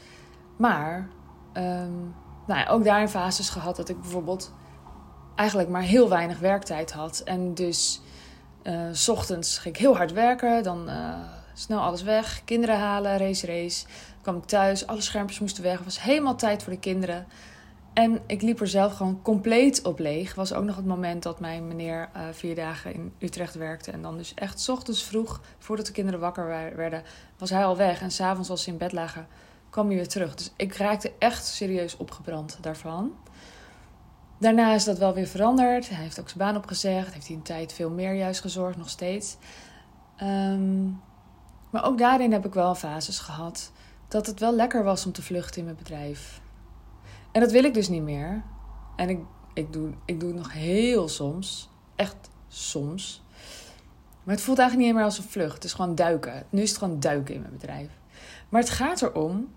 Maar 0.57 1.09
um, 1.55 2.15
nou 2.47 2.61
ja, 2.61 2.67
ook 2.67 2.85
daarin 2.85 3.09
fases 3.09 3.49
gehad 3.49 3.77
dat 3.77 3.89
ik 3.89 4.01
bijvoorbeeld 4.01 4.53
eigenlijk 5.35 5.69
maar 5.69 5.83
heel 5.83 6.09
weinig 6.09 6.39
werktijd 6.39 6.93
had. 6.93 7.23
En 7.25 7.55
dus 7.55 8.01
s 8.93 9.09
ochtends 9.09 9.59
ging 9.59 9.75
ik 9.75 9.81
heel 9.81 9.97
hard 9.97 10.13
werken, 10.13 10.63
dan 10.63 10.89
uh, 10.89 11.15
snel 11.55 11.81
alles 11.81 12.03
weg, 12.03 12.43
kinderen 12.45 12.79
halen, 12.79 13.19
race, 13.19 13.47
race. 13.47 13.85
Dan 13.85 14.23
kwam 14.23 14.37
ik 14.37 14.45
thuis, 14.45 14.87
alle 14.87 15.01
schermpjes 15.01 15.41
moesten 15.41 15.63
weg. 15.63 15.77
Het 15.77 15.85
was 15.85 16.03
helemaal 16.03 16.37
tijd 16.37 16.63
voor 16.63 16.73
de 16.73 16.79
kinderen. 16.79 17.27
En 17.93 18.21
ik 18.27 18.43
liep 18.43 18.61
er 18.61 18.69
zelf 18.69 18.95
gewoon 18.95 19.23
compleet 19.23 19.83
op 19.83 19.99
leeg. 19.99 20.35
Was 20.35 20.53
ook 20.53 20.65
nog 20.65 20.77
het 20.77 20.87
moment 20.87 21.23
dat 21.23 21.41
mijn 21.41 21.69
meneer 21.69 22.09
uh, 22.17 22.23
vier 22.33 22.55
dagen 22.55 22.95
in 22.95 23.13
Utrecht 23.19 23.55
werkte. 23.55 23.91
En 23.91 24.03
dan 24.03 24.17
dus 24.17 24.35
echt 24.35 24.69
ochtends 24.69 25.03
vroeg, 25.05 25.41
voordat 25.59 25.87
de 25.87 25.93
kinderen 25.93 26.21
wakker 26.21 26.47
werden, 26.77 27.03
was 27.39 27.51
hij 27.51 27.65
al 27.65 27.77
weg. 27.77 28.01
En 28.01 28.11
s'avonds 28.11 28.51
als 28.51 28.63
ze 28.63 28.71
in 28.71 28.79
bed 28.79 28.93
lagen, 28.93 29.27
kwam 29.71 29.87
hij 29.87 29.97
weer 29.97 30.09
terug. 30.09 30.35
Dus 30.35 30.53
ik 30.57 30.75
raakte 30.75 31.13
echt 31.19 31.47
serieus 31.47 31.97
opgebrand 31.97 32.59
daarvan. 32.61 33.13
Daarna 34.39 34.75
is 34.75 34.85
dat 34.85 34.99
wel 34.99 35.15
weer 35.15 35.27
veranderd. 35.27 35.89
Hij 35.89 36.03
heeft 36.03 36.21
ook 36.21 36.29
zijn 36.29 36.39
baan 36.39 36.57
opgezegd. 36.57 37.15
Heeft 37.15 37.27
hij 37.27 37.37
een 37.37 37.43
tijd 37.43 37.73
veel 37.73 37.91
meer 37.91 38.15
juist 38.15 38.41
gezorgd, 38.41 38.77
nog 38.77 38.89
steeds. 38.89 39.37
Um, 40.23 41.01
maar 41.71 41.85
ook 41.85 41.99
daarin 41.99 42.33
heb 42.33 42.47
ik 42.47 42.55
wel 42.55 42.75
fases 42.75 43.19
gehad. 43.19 43.73
Dat 44.09 44.27
het 44.27 44.41
wel 44.41 44.55
lekker 44.55 44.85
was 44.85 45.07
om 45.07 45.13
te 45.13 45.23
vluchten 45.23 45.59
in 45.59 45.65
mijn 45.65 45.77
bedrijf. 45.77 46.41
En 47.33 47.41
dat 47.41 47.51
wil 47.53 47.65
ik 47.65 47.75
dus 47.75 47.89
niet 47.89 48.03
meer. 48.03 48.43
En 48.97 49.09
ik, 49.09 49.21
ik, 49.55 49.73
doe, 49.73 49.91
ik 50.05 50.21
doe 50.21 50.29
het 50.29 50.39
nog 50.39 50.53
heel 50.53 51.09
soms. 51.09 51.71
Echt 51.97 52.17
soms. 52.49 53.23
Maar 54.23 54.35
het 54.35 54.45
voelt 54.45 54.59
eigenlijk 54.59 54.89
niet 54.89 54.97
meer 54.99 55.07
als 55.07 55.19
een 55.19 55.25
vlucht. 55.25 55.55
Het 55.55 55.65
is 55.65 55.73
gewoon 55.73 55.95
duiken. 55.95 56.47
Nu 56.51 56.63
is 56.63 56.69
het 56.69 56.79
gewoon 56.79 57.01
duiken 57.01 57.35
in 57.35 57.41
mijn 57.41 57.53
bedrijf. 57.53 57.89
Maar 58.49 58.61
het 58.61 58.71
gaat 58.71 59.03
erom: 59.03 59.49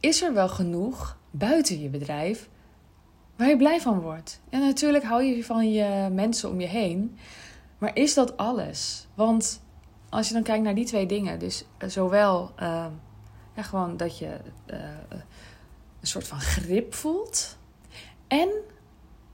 is 0.00 0.22
er 0.22 0.34
wel 0.34 0.48
genoeg 0.48 1.18
buiten 1.30 1.80
je 1.80 1.88
bedrijf 1.88 2.48
waar 3.36 3.48
je 3.48 3.56
blij 3.56 3.80
van 3.80 4.00
wordt? 4.00 4.40
En 4.50 4.60
natuurlijk 4.60 5.04
hou 5.04 5.22
je 5.22 5.44
van 5.44 5.72
je 5.72 6.08
mensen 6.12 6.50
om 6.50 6.60
je 6.60 6.66
heen. 6.66 7.18
Maar 7.78 7.96
is 7.96 8.14
dat 8.14 8.36
alles? 8.36 9.08
Want 9.14 9.62
als 10.08 10.28
je 10.28 10.34
dan 10.34 10.42
kijkt 10.42 10.64
naar 10.64 10.74
die 10.74 10.84
twee 10.84 11.06
dingen, 11.06 11.38
dus 11.38 11.64
zowel 11.86 12.52
uh, 12.60 12.86
ja, 13.54 13.62
gewoon 13.62 13.96
dat 13.96 14.18
je 14.18 14.36
uh, 14.66 14.78
een 16.02 16.08
soort 16.08 16.28
van 16.28 16.40
grip 16.40 16.94
voelt 16.94 17.56
en 18.28 18.48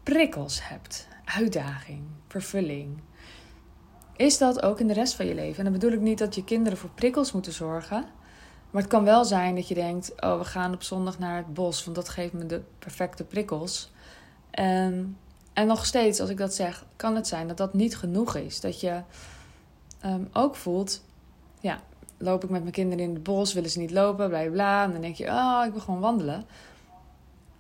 prikkels 0.03 0.69
hebt, 0.69 1.09
uitdaging, 1.25 2.03
vervulling. 2.27 3.01
Is 4.17 4.39
dat 4.39 4.63
ook 4.63 4.81
in 4.81 4.87
de 4.87 4.95
rest 4.95 5.15
van 5.15 5.27
je 5.27 5.35
leven? 5.35 5.59
En 5.59 5.65
dan 5.65 5.73
bedoel 5.73 5.93
ik 5.93 6.01
niet 6.01 6.19
dat 6.19 6.35
je 6.35 6.45
kinderen 6.45 6.79
voor 6.79 6.91
prikkels 6.91 7.33
moeten 7.33 7.53
zorgen. 7.53 8.05
Maar 8.71 8.83
het 8.83 8.91
kan 8.91 9.05
wel 9.05 9.25
zijn 9.25 9.55
dat 9.55 9.69
je 9.69 9.75
denkt: 9.75 10.13
oh, 10.23 10.39
we 10.39 10.45
gaan 10.45 10.75
op 10.75 10.83
zondag 10.83 11.19
naar 11.19 11.37
het 11.37 11.55
bos, 11.55 11.85
want 11.85 11.97
dat 11.97 12.09
geeft 12.09 12.33
me 12.33 12.47
de 12.47 12.63
perfecte 12.79 13.25
prikkels. 13.25 13.91
En, 14.51 15.17
en 15.53 15.67
nog 15.67 15.87
steeds, 15.87 16.21
als 16.21 16.31
ik 16.31 16.37
dat 16.37 16.55
zeg, 16.55 16.85
kan 16.97 17.15
het 17.15 17.27
zijn 17.27 17.49
dat 17.49 17.57
dat 17.57 17.75
niet 17.75 17.97
genoeg 17.97 18.37
is. 18.37 18.61
Dat 18.61 18.81
je 18.81 19.03
um, 20.05 20.29
ook 20.33 20.57
voelt: 20.57 21.05
ja, 21.61 21.81
loop 22.19 22.45
ik 22.45 22.51
met 22.51 22.61
mijn 22.61 22.73
kinderen 22.73 23.05
in 23.05 23.15
het 23.15 23.23
bos, 23.23 23.53
willen 23.53 23.71
ze 23.71 23.79
niet 23.79 23.91
lopen, 23.91 24.29
bla 24.29 24.51
bla. 24.51 24.85
En 24.85 24.93
dan 24.93 25.01
denk 25.01 25.17
je, 25.17 25.27
oh, 25.27 25.63
ik 25.67 25.73
wil 25.73 25.81
gewoon 25.81 26.01
wandelen. 26.01 26.45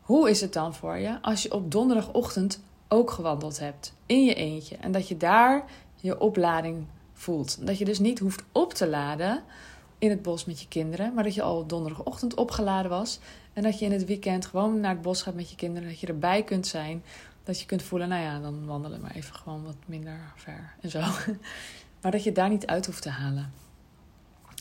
Hoe 0.01 0.31
is 0.31 0.41
het 0.41 0.53
dan 0.53 0.75
voor 0.75 0.97
je 0.97 1.23
als 1.23 1.43
je 1.43 1.53
op 1.53 1.73
donderdagochtend 1.73 2.61
ook 2.89 3.11
gewandeld 3.11 3.59
hebt 3.59 3.93
in 4.07 4.25
je 4.25 4.35
eentje 4.35 4.77
en 4.77 4.93
dat 4.93 5.09
je 5.09 5.17
daar 5.17 5.65
je 5.95 6.21
oplading 6.21 6.87
voelt? 7.13 7.67
Dat 7.67 7.79
je 7.79 7.85
dus 7.85 7.99
niet 7.99 8.19
hoeft 8.19 8.43
op 8.53 8.75
te 8.75 8.89
laden 8.89 9.43
in 9.99 10.11
het 10.11 10.23
bos 10.23 10.45
met 10.45 10.61
je 10.61 10.69
kinderen, 10.69 11.15
maar 11.15 11.25
dat 11.25 11.35
je 11.35 11.43
al 11.43 11.67
donderdagochtend 11.67 12.35
opgeladen 12.35 12.91
was 12.91 13.19
en 13.53 13.63
dat 13.63 13.79
je 13.79 13.85
in 13.85 13.93
het 13.93 14.05
weekend 14.05 14.47
gewoon 14.47 14.81
naar 14.81 14.93
het 14.93 15.03
bos 15.03 15.23
gaat 15.23 15.35
met 15.35 15.51
je 15.51 15.57
kinderen, 15.57 15.89
dat 15.89 16.01
je 16.01 16.07
erbij 16.07 16.43
kunt 16.43 16.67
zijn, 16.67 17.03
dat 17.45 17.61
je 17.61 17.67
kunt 17.67 17.83
voelen, 17.83 18.09
nou 18.09 18.23
ja, 18.23 18.41
dan 18.41 18.67
wandelen 18.67 19.01
maar 19.01 19.15
even 19.15 19.35
gewoon 19.35 19.65
wat 19.65 19.77
minder 19.87 20.33
ver 20.37 20.75
en 20.81 20.91
zo. 20.91 21.01
Maar 22.03 22.13
dat 22.13 22.25
je 22.25 22.33
daar 22.33 22.49
niet 22.49 22.67
uit 22.67 22.87
hoeft 22.87 23.03
te 23.03 23.11
halen 23.11 23.53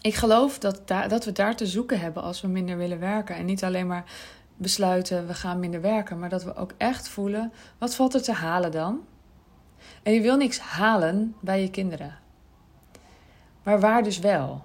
ik 0.08 0.16
geloof 0.16 0.60
dat, 0.60 0.88
dat 0.88 1.26
we 1.26 1.32
daar 1.32 1.56
te 1.56 1.66
zoeken 1.66 2.00
hebben 2.00 2.24
als 2.24 2.42
we 2.42 2.48
minder 2.48 2.78
willen 2.78 3.00
werken. 3.00 3.36
En 3.36 3.46
niet 3.46 3.64
alleen 3.64 3.88
maar 3.88 4.04
besluiten, 4.56 5.28
we 5.28 5.34
gaan 5.34 5.60
minder 5.60 5.82
werken. 5.82 6.20
Maar 6.20 6.30
dat 6.30 6.44
we 6.44 6.56
ook 6.56 6.74
echt 6.78 7.08
voelen, 7.08 7.52
wat 7.78 7.96
valt 7.96 8.14
er 8.14 8.22
te 8.22 8.34
halen 8.34 8.72
dan? 8.72 9.06
En 10.04 10.14
je 10.14 10.22
wil 10.22 10.38
niks 10.38 10.60
halen 10.60 11.36
bij 11.40 11.62
je 11.62 11.70
kinderen. 11.70 12.18
Maar 13.64 13.80
waar 13.80 14.04
dus 14.04 14.20
wel? 14.20 14.64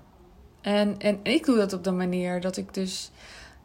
En, 0.60 0.94
en 0.98 1.20
ik 1.22 1.44
doe 1.44 1.56
dat 1.56 1.72
op 1.72 1.84
de 1.84 1.90
manier 1.90 2.40
dat 2.40 2.56
ik 2.56 2.74
dus, 2.74 3.10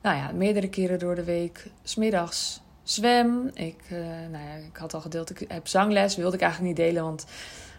nou 0.02 0.18
ja, 0.18 0.32
meerdere 0.32 0.70
keren 0.70 1.00
door 1.00 1.16
de 1.16 1.24
week, 1.24 1.70
smiddags 1.84 2.62
zwem. 2.84 3.52
Ik, 3.54 3.82
uh, 3.92 4.00
nou 4.32 4.46
ja, 4.46 4.54
ik 4.54 4.78
had 4.78 4.94
al 4.94 5.02
gedeeld, 5.02 5.30
ik 5.30 5.46
heb 5.48 5.68
zangles, 5.68 6.16
wilde 6.16 6.36
ik 6.36 6.42
eigenlijk 6.42 6.78
niet 6.78 6.86
delen, 6.88 7.04
want 7.04 7.26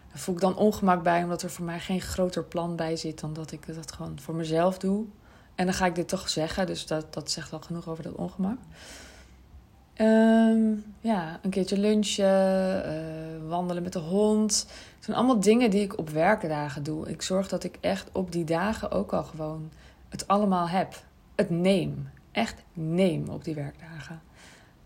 daar 0.08 0.18
voel 0.18 0.34
ik 0.34 0.40
dan 0.40 0.56
ongemak 0.56 1.02
bij, 1.02 1.22
omdat 1.22 1.42
er 1.42 1.50
voor 1.50 1.64
mij 1.64 1.80
geen 1.80 2.00
groter 2.00 2.44
plan 2.44 2.76
bij 2.76 2.96
zit 2.96 3.20
dan 3.20 3.32
dat 3.32 3.52
ik 3.52 3.74
dat 3.74 3.92
gewoon 3.92 4.20
voor 4.20 4.34
mezelf 4.34 4.78
doe. 4.78 5.04
En 5.54 5.64
dan 5.64 5.74
ga 5.74 5.86
ik 5.86 5.94
dit 5.94 6.08
toch 6.08 6.28
zeggen, 6.28 6.66
dus 6.66 6.86
dat, 6.86 7.14
dat 7.14 7.30
zegt 7.30 7.50
wel 7.50 7.60
genoeg 7.60 7.88
over 7.88 8.02
dat 8.02 8.14
ongemak. 8.14 8.58
Um, 10.00 10.84
ja, 11.00 11.38
een 11.42 11.50
keertje 11.50 11.78
lunchen, 11.78 12.86
uh, 12.86 13.48
wandelen 13.48 13.82
met 13.82 13.92
de 13.92 13.98
hond. 13.98 14.66
Het 14.94 15.04
zijn 15.04 15.16
allemaal 15.16 15.40
dingen 15.40 15.70
die 15.70 15.82
ik 15.82 15.98
op 15.98 16.10
werkdagen 16.10 16.82
doe. 16.82 17.08
Ik 17.08 17.22
zorg 17.22 17.48
dat 17.48 17.64
ik 17.64 17.78
echt 17.80 18.08
op 18.12 18.32
die 18.32 18.44
dagen 18.44 18.90
ook 18.90 19.12
al 19.12 19.24
gewoon 19.24 19.70
het 20.08 20.28
allemaal 20.28 20.68
heb. 20.68 21.02
Het 21.34 21.50
neem. 21.50 22.08
Echt 22.32 22.62
neem 22.72 23.28
op 23.28 23.44
die 23.44 23.54
werkdagen. 23.54 24.20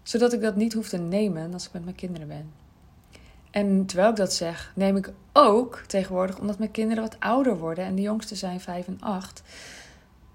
Zodat 0.02 0.32
ik 0.32 0.40
dat 0.40 0.56
niet 0.56 0.72
hoef 0.72 0.88
te 0.88 0.98
nemen 0.98 1.52
als 1.52 1.66
ik 1.66 1.72
met 1.72 1.84
mijn 1.84 1.96
kinderen 1.96 2.28
ben. 2.28 2.61
En 3.52 3.86
terwijl 3.86 4.10
ik 4.10 4.16
dat 4.16 4.34
zeg, 4.34 4.72
neem 4.74 4.96
ik 4.96 5.12
ook 5.32 5.82
tegenwoordig, 5.86 6.38
omdat 6.38 6.58
mijn 6.58 6.70
kinderen 6.70 7.02
wat 7.02 7.20
ouder 7.20 7.58
worden 7.58 7.84
en 7.84 7.94
de 7.94 8.02
jongste 8.02 8.34
zijn 8.34 8.60
vijf 8.60 8.86
en 8.86 9.00
acht, 9.00 9.42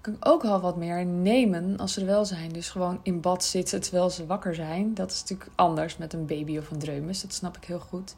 kan 0.00 0.12
ik 0.14 0.28
ook 0.28 0.44
al 0.44 0.60
wat 0.60 0.76
meer 0.76 1.06
nemen 1.06 1.76
als 1.76 1.92
ze 1.92 2.00
er 2.00 2.06
wel 2.06 2.24
zijn. 2.24 2.52
Dus 2.52 2.70
gewoon 2.70 3.00
in 3.02 3.20
bad 3.20 3.44
zitten 3.44 3.80
terwijl 3.80 4.10
ze 4.10 4.26
wakker 4.26 4.54
zijn. 4.54 4.94
Dat 4.94 5.10
is 5.10 5.20
natuurlijk 5.20 5.50
anders 5.54 5.96
met 5.96 6.12
een 6.12 6.26
baby 6.26 6.58
of 6.58 6.70
een 6.70 6.78
dreumes, 6.78 7.20
dat 7.20 7.32
snap 7.32 7.56
ik 7.56 7.64
heel 7.64 7.80
goed. 7.80 8.14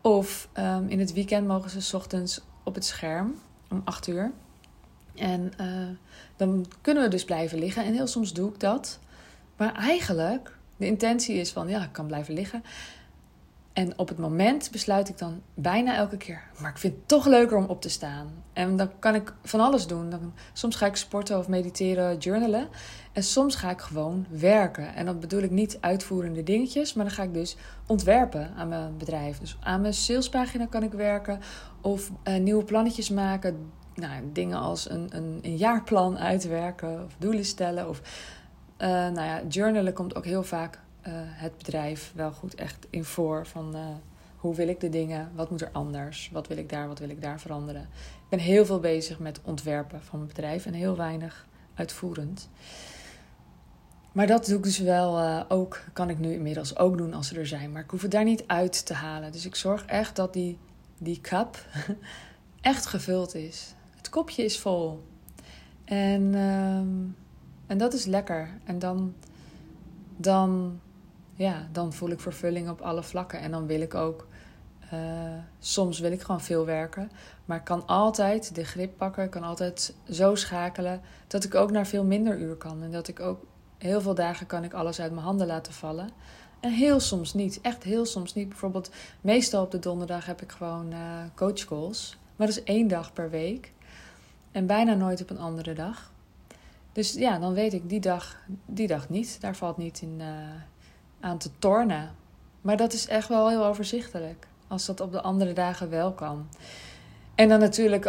Of 0.00 0.48
ehm, 0.52 0.88
in 0.88 0.98
het 0.98 1.12
weekend 1.12 1.46
mogen 1.46 1.82
ze 1.82 1.96
ochtends 1.96 2.40
op 2.62 2.74
het 2.74 2.84
scherm 2.84 3.34
om 3.70 3.82
acht 3.84 4.06
uur. 4.06 4.32
En 5.14 5.52
uh, 5.60 5.66
dan 6.36 6.66
kunnen 6.80 7.02
we 7.02 7.08
dus 7.08 7.24
blijven 7.24 7.58
liggen. 7.58 7.84
En 7.84 7.94
heel 7.94 8.06
soms 8.06 8.32
doe 8.32 8.52
ik 8.52 8.60
dat. 8.60 8.98
Maar 9.56 9.74
eigenlijk, 9.74 10.56
de 10.76 10.86
intentie 10.86 11.36
is 11.36 11.52
van 11.52 11.68
ja, 11.68 11.82
ik 11.82 11.92
kan 11.92 12.06
blijven 12.06 12.34
liggen. 12.34 12.62
En 13.78 13.98
op 13.98 14.08
het 14.08 14.18
moment 14.18 14.70
besluit 14.70 15.08
ik 15.08 15.18
dan 15.18 15.42
bijna 15.54 15.96
elke 15.96 16.16
keer, 16.16 16.42
maar 16.60 16.70
ik 16.70 16.78
vind 16.78 16.94
het 16.94 17.08
toch 17.08 17.26
leuker 17.26 17.56
om 17.56 17.64
op 17.64 17.80
te 17.80 17.88
staan. 17.88 18.44
En 18.52 18.76
dan 18.76 18.90
kan 18.98 19.14
ik 19.14 19.32
van 19.42 19.60
alles 19.60 19.86
doen. 19.86 20.10
Dan, 20.10 20.32
soms 20.52 20.76
ga 20.76 20.86
ik 20.86 20.96
sporten 20.96 21.38
of 21.38 21.48
mediteren, 21.48 22.16
journalen. 22.16 22.68
En 23.12 23.22
soms 23.22 23.54
ga 23.54 23.70
ik 23.70 23.80
gewoon 23.80 24.26
werken. 24.30 24.94
En 24.94 25.06
dan 25.06 25.20
bedoel 25.20 25.42
ik 25.42 25.50
niet 25.50 25.78
uitvoerende 25.80 26.42
dingetjes, 26.42 26.94
maar 26.94 27.04
dan 27.04 27.14
ga 27.14 27.22
ik 27.22 27.34
dus 27.34 27.56
ontwerpen 27.86 28.50
aan 28.56 28.68
mijn 28.68 28.96
bedrijf. 28.96 29.38
Dus 29.38 29.56
aan 29.60 29.80
mijn 29.80 29.94
salespagina 29.94 30.66
kan 30.66 30.82
ik 30.82 30.92
werken 30.92 31.40
of 31.80 32.10
uh, 32.24 32.36
nieuwe 32.36 32.64
plannetjes 32.64 33.10
maken. 33.10 33.70
Nou, 33.94 34.22
dingen 34.32 34.58
als 34.58 34.90
een, 34.90 35.08
een, 35.10 35.38
een 35.42 35.56
jaarplan 35.56 36.18
uitwerken 36.18 37.04
of 37.04 37.14
doelen 37.18 37.44
stellen. 37.44 37.88
Of 37.88 38.00
uh, 38.78 38.88
nou 38.88 39.22
ja, 39.22 39.42
journalen 39.48 39.92
komt 39.92 40.14
ook 40.14 40.24
heel 40.24 40.42
vaak 40.42 40.80
uh, 41.08 41.14
het 41.14 41.56
bedrijf 41.56 42.12
wel 42.14 42.32
goed 42.32 42.54
echt 42.54 42.86
in 42.90 43.04
voor. 43.04 43.46
Van 43.46 43.76
uh, 43.76 43.86
hoe 44.36 44.54
wil 44.54 44.68
ik 44.68 44.80
de 44.80 44.88
dingen? 44.88 45.30
Wat 45.34 45.50
moet 45.50 45.60
er 45.60 45.70
anders? 45.72 46.30
Wat 46.32 46.46
wil 46.46 46.56
ik 46.56 46.68
daar? 46.68 46.88
Wat 46.88 46.98
wil 46.98 47.08
ik 47.08 47.22
daar 47.22 47.40
veranderen? 47.40 47.82
Ik 47.82 48.28
ben 48.28 48.38
heel 48.38 48.66
veel 48.66 48.80
bezig 48.80 49.18
met 49.18 49.40
ontwerpen 49.42 50.02
van 50.02 50.18
mijn 50.18 50.30
bedrijf 50.30 50.66
en 50.66 50.72
heel 50.72 50.96
weinig 50.96 51.46
uitvoerend. 51.74 52.48
Maar 54.12 54.26
dat 54.26 54.46
doe 54.46 54.56
ik 54.56 54.62
dus 54.62 54.78
wel 54.78 55.20
uh, 55.20 55.40
ook, 55.48 55.80
kan 55.92 56.10
ik 56.10 56.18
nu 56.18 56.32
inmiddels 56.32 56.76
ook 56.76 56.98
doen 56.98 57.14
als 57.14 57.28
ze 57.28 57.38
er 57.38 57.46
zijn. 57.46 57.72
Maar 57.72 57.82
ik 57.82 57.90
hoef 57.90 58.02
het 58.02 58.10
daar 58.10 58.24
niet 58.24 58.44
uit 58.46 58.86
te 58.86 58.94
halen. 58.94 59.32
Dus 59.32 59.46
ik 59.46 59.54
zorg 59.54 59.84
echt 59.84 60.16
dat 60.16 60.32
die, 60.32 60.58
die 60.98 61.20
cup 61.20 61.66
echt 62.60 62.86
gevuld 62.86 63.34
is. 63.34 63.74
Het 63.96 64.08
kopje 64.08 64.44
is 64.44 64.58
vol. 64.58 65.02
En, 65.84 66.22
uh, 66.22 66.76
en 67.66 67.78
dat 67.78 67.92
is 67.94 68.04
lekker. 68.04 68.48
En 68.64 68.78
dan, 68.78 69.14
dan 70.16 70.80
ja, 71.38 71.68
dan 71.72 71.92
voel 71.92 72.10
ik 72.10 72.20
vervulling 72.20 72.68
op 72.68 72.80
alle 72.80 73.02
vlakken. 73.02 73.40
En 73.40 73.50
dan 73.50 73.66
wil 73.66 73.80
ik 73.80 73.94
ook, 73.94 74.26
uh, 74.92 75.00
soms 75.58 75.98
wil 75.98 76.12
ik 76.12 76.20
gewoon 76.20 76.40
veel 76.40 76.64
werken. 76.64 77.10
Maar 77.44 77.56
ik 77.56 77.64
kan 77.64 77.86
altijd 77.86 78.54
de 78.54 78.64
grip 78.64 78.96
pakken. 78.96 79.24
Ik 79.24 79.30
kan 79.30 79.42
altijd 79.42 79.94
zo 80.10 80.34
schakelen 80.34 81.00
dat 81.26 81.44
ik 81.44 81.54
ook 81.54 81.70
naar 81.70 81.86
veel 81.86 82.04
minder 82.04 82.38
uur 82.38 82.54
kan. 82.54 82.82
En 82.82 82.90
dat 82.90 83.08
ik 83.08 83.20
ook 83.20 83.44
heel 83.78 84.00
veel 84.00 84.14
dagen 84.14 84.46
kan 84.46 84.64
ik 84.64 84.72
alles 84.72 85.00
uit 85.00 85.12
mijn 85.12 85.24
handen 85.24 85.46
laten 85.46 85.72
vallen. 85.72 86.10
En 86.60 86.72
heel 86.72 87.00
soms 87.00 87.34
niet. 87.34 87.60
Echt 87.60 87.82
heel 87.82 88.06
soms 88.06 88.34
niet. 88.34 88.48
Bijvoorbeeld, 88.48 88.90
meestal 89.20 89.64
op 89.64 89.70
de 89.70 89.78
donderdag 89.78 90.26
heb 90.26 90.42
ik 90.42 90.52
gewoon 90.52 90.92
uh, 90.92 90.98
coachcalls. 91.34 92.16
Maar 92.36 92.46
dat 92.46 92.56
is 92.56 92.64
één 92.64 92.88
dag 92.88 93.12
per 93.12 93.30
week. 93.30 93.72
En 94.52 94.66
bijna 94.66 94.94
nooit 94.94 95.22
op 95.22 95.30
een 95.30 95.38
andere 95.38 95.72
dag. 95.72 96.12
Dus 96.92 97.12
ja, 97.12 97.38
dan 97.38 97.54
weet 97.54 97.72
ik 97.72 97.88
die 97.88 98.00
dag, 98.00 98.36
die 98.66 98.86
dag 98.86 99.08
niet. 99.08 99.40
Daar 99.40 99.56
valt 99.56 99.76
niet 99.76 100.00
in, 100.02 100.16
uh, 100.18 100.26
aan 101.20 101.38
te 101.38 101.50
tornen. 101.58 102.14
Maar 102.60 102.76
dat 102.76 102.92
is 102.92 103.06
echt 103.08 103.28
wel 103.28 103.48
heel 103.48 103.64
overzichtelijk. 103.64 104.46
Als 104.68 104.86
dat 104.86 105.00
op 105.00 105.12
de 105.12 105.20
andere 105.20 105.52
dagen 105.52 105.90
wel 105.90 106.12
kan. 106.12 106.48
En 107.34 107.48
dan 107.48 107.58
natuurlijk 107.58 108.06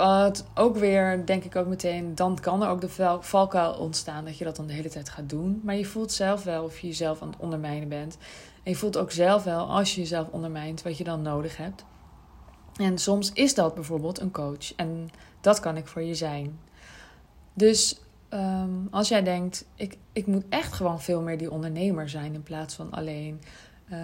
ook 0.55 0.77
weer, 0.77 1.25
denk 1.25 1.43
ik 1.43 1.55
ook 1.55 1.67
meteen, 1.67 2.15
dan 2.15 2.39
kan 2.39 2.63
er 2.63 2.69
ook 2.69 2.81
de 2.81 3.17
valkuil 3.19 3.73
ontstaan 3.73 4.25
dat 4.25 4.37
je 4.37 4.43
dat 4.43 4.55
dan 4.55 4.67
de 4.67 4.73
hele 4.73 4.89
tijd 4.89 5.09
gaat 5.09 5.29
doen. 5.29 5.61
Maar 5.63 5.75
je 5.75 5.85
voelt 5.85 6.11
zelf 6.11 6.43
wel 6.43 6.63
of 6.63 6.79
je 6.79 6.87
jezelf 6.87 7.21
aan 7.21 7.29
het 7.29 7.39
ondermijnen 7.39 7.89
bent. 7.89 8.17
En 8.63 8.71
je 8.71 8.77
voelt 8.77 8.97
ook 8.97 9.11
zelf 9.11 9.43
wel, 9.43 9.65
als 9.65 9.95
je 9.95 10.01
jezelf 10.01 10.27
ondermijnt, 10.27 10.81
wat 10.81 10.97
je 10.97 11.03
dan 11.03 11.21
nodig 11.21 11.57
hebt. 11.57 11.85
En 12.75 12.97
soms 12.97 13.31
is 13.33 13.53
dat 13.53 13.75
bijvoorbeeld 13.75 14.19
een 14.19 14.31
coach. 14.31 14.75
En 14.75 15.09
dat 15.41 15.59
kan 15.59 15.77
ik 15.77 15.87
voor 15.87 16.01
je 16.01 16.15
zijn. 16.15 16.59
Dus 17.53 17.99
um, 18.33 18.87
als 18.91 19.07
jij 19.07 19.23
denkt, 19.23 19.65
ik, 19.75 19.97
ik 20.13 20.27
moet 20.27 20.45
echt 20.49 20.73
gewoon 20.73 21.01
veel 21.01 21.21
meer 21.21 21.37
die 21.37 21.51
ondernemer 21.51 22.09
zijn 22.09 22.33
in 22.33 22.43
plaats 22.43 22.75
van 22.75 22.91
alleen 22.91 23.41
uh, 23.91 23.97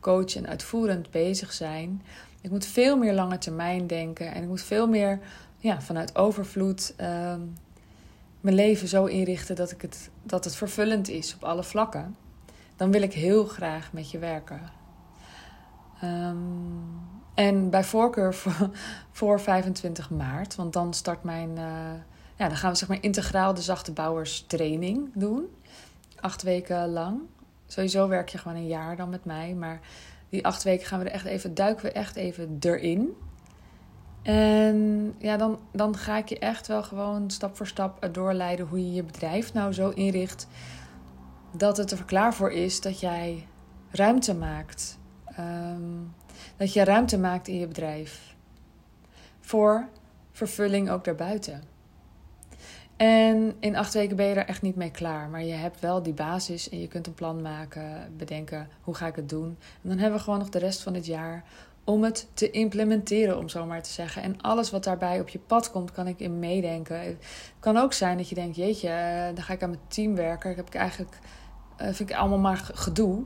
coach 0.00 0.36
en 0.36 0.46
uitvoerend 0.46 1.10
bezig 1.10 1.52
zijn. 1.52 2.02
Ik 2.40 2.50
moet 2.50 2.66
veel 2.66 2.96
meer 2.96 3.12
lange 3.12 3.38
termijn 3.38 3.86
denken 3.86 4.32
en 4.32 4.42
ik 4.42 4.48
moet 4.48 4.62
veel 4.62 4.88
meer 4.88 5.18
ja, 5.58 5.80
vanuit 5.80 6.16
overvloed 6.16 6.94
um, 7.00 7.54
mijn 8.40 8.56
leven 8.56 8.88
zo 8.88 9.04
inrichten 9.04 9.56
dat, 9.56 9.70
ik 9.70 9.82
het, 9.82 10.10
dat 10.22 10.44
het 10.44 10.54
vervullend 10.54 11.08
is 11.08 11.34
op 11.34 11.44
alle 11.44 11.62
vlakken. 11.64 12.16
Dan 12.76 12.90
wil 12.90 13.02
ik 13.02 13.12
heel 13.12 13.44
graag 13.44 13.92
met 13.92 14.10
je 14.10 14.18
werken. 14.18 14.60
Um, 16.04 17.00
en 17.34 17.70
bij 17.70 17.84
voorkeur 17.84 18.34
voor, 18.34 18.70
voor 19.10 19.40
25 19.40 20.10
maart, 20.10 20.54
want 20.54 20.72
dan 20.72 20.94
start 20.94 21.22
mijn. 21.22 21.50
Uh, 21.56 21.92
ja, 22.42 22.48
dan 22.48 22.56
gaan 22.56 22.70
we 22.70 22.76
zeg 22.76 22.88
maar 22.88 23.02
integraal 23.02 23.54
de 23.54 23.62
zachte 23.62 23.92
bouwers 23.92 24.44
training 24.46 25.10
doen. 25.14 25.44
Acht 26.20 26.42
weken 26.42 26.88
lang. 26.92 27.20
Sowieso 27.66 28.08
werk 28.08 28.28
je 28.28 28.38
gewoon 28.38 28.56
een 28.56 28.66
jaar 28.66 28.96
dan 28.96 29.08
met 29.08 29.24
mij. 29.24 29.54
Maar 29.54 29.80
die 30.28 30.46
acht 30.46 30.62
weken 30.62 30.86
gaan 30.86 30.98
we 30.98 31.04
er 31.04 31.12
echt 31.12 31.24
even, 31.24 31.54
duiken 31.54 31.84
we 31.84 31.92
echt 31.92 32.16
even 32.16 32.56
erin. 32.60 33.16
En 34.22 35.14
ja, 35.18 35.36
dan, 35.36 35.58
dan 35.72 35.96
ga 35.96 36.16
ik 36.16 36.28
je 36.28 36.38
echt 36.38 36.66
wel 36.66 36.82
gewoon 36.82 37.30
stap 37.30 37.56
voor 37.56 37.66
stap 37.66 38.08
doorleiden 38.12 38.66
hoe 38.66 38.86
je 38.86 38.92
je 38.92 39.02
bedrijf 39.02 39.52
nou 39.52 39.72
zo 39.72 39.88
inricht. 39.88 40.46
Dat 41.56 41.76
het 41.76 41.90
er 41.90 42.04
klaar 42.04 42.34
voor 42.34 42.52
is 42.52 42.80
dat 42.80 43.00
jij 43.00 43.46
ruimte 43.90 44.34
maakt. 44.34 44.98
Um, 45.38 46.14
dat 46.56 46.72
je 46.72 46.84
ruimte 46.84 47.18
maakt 47.18 47.48
in 47.48 47.58
je 47.58 47.66
bedrijf. 47.66 48.34
Voor 49.40 49.88
vervulling 50.32 50.90
ook 50.90 51.04
daarbuiten. 51.04 51.71
En 52.96 53.54
in 53.60 53.76
acht 53.76 53.94
weken 53.94 54.16
ben 54.16 54.26
je 54.26 54.34
er 54.34 54.46
echt 54.46 54.62
niet 54.62 54.76
mee 54.76 54.90
klaar. 54.90 55.28
Maar 55.28 55.44
je 55.44 55.52
hebt 55.52 55.80
wel 55.80 56.02
die 56.02 56.12
basis 56.12 56.68
en 56.68 56.80
je 56.80 56.88
kunt 56.88 57.06
een 57.06 57.14
plan 57.14 57.42
maken, 57.42 58.12
bedenken 58.16 58.68
hoe 58.80 58.94
ga 58.94 59.06
ik 59.06 59.16
het 59.16 59.28
doen. 59.28 59.56
En 59.82 59.88
dan 59.88 59.98
hebben 59.98 60.18
we 60.18 60.24
gewoon 60.24 60.38
nog 60.38 60.48
de 60.48 60.58
rest 60.58 60.82
van 60.82 60.94
het 60.94 61.06
jaar 61.06 61.44
om 61.84 62.02
het 62.02 62.28
te 62.34 62.50
implementeren, 62.50 63.38
om 63.38 63.48
zo 63.48 63.66
maar 63.66 63.82
te 63.82 63.90
zeggen. 63.90 64.22
En 64.22 64.40
alles 64.40 64.70
wat 64.70 64.84
daarbij 64.84 65.20
op 65.20 65.28
je 65.28 65.38
pad 65.38 65.70
komt, 65.70 65.92
kan 65.92 66.06
ik 66.06 66.20
in 66.20 66.38
meedenken. 66.38 67.00
Het 67.00 67.16
kan 67.60 67.76
ook 67.76 67.92
zijn 67.92 68.16
dat 68.16 68.28
je 68.28 68.34
denkt, 68.34 68.56
jeetje, 68.56 68.88
eh, 68.88 69.34
dan 69.34 69.44
ga 69.44 69.52
ik 69.52 69.62
aan 69.62 69.70
mijn 69.70 69.82
team 69.88 70.14
werken. 70.14 70.50
Ik 70.50 70.56
heb 70.56 70.66
ik 70.66 70.74
eigenlijk, 70.74 71.18
eh, 71.76 71.86
vind 71.92 72.10
ik 72.10 72.16
allemaal 72.16 72.38
maar 72.38 72.70
gedoe. 72.74 73.24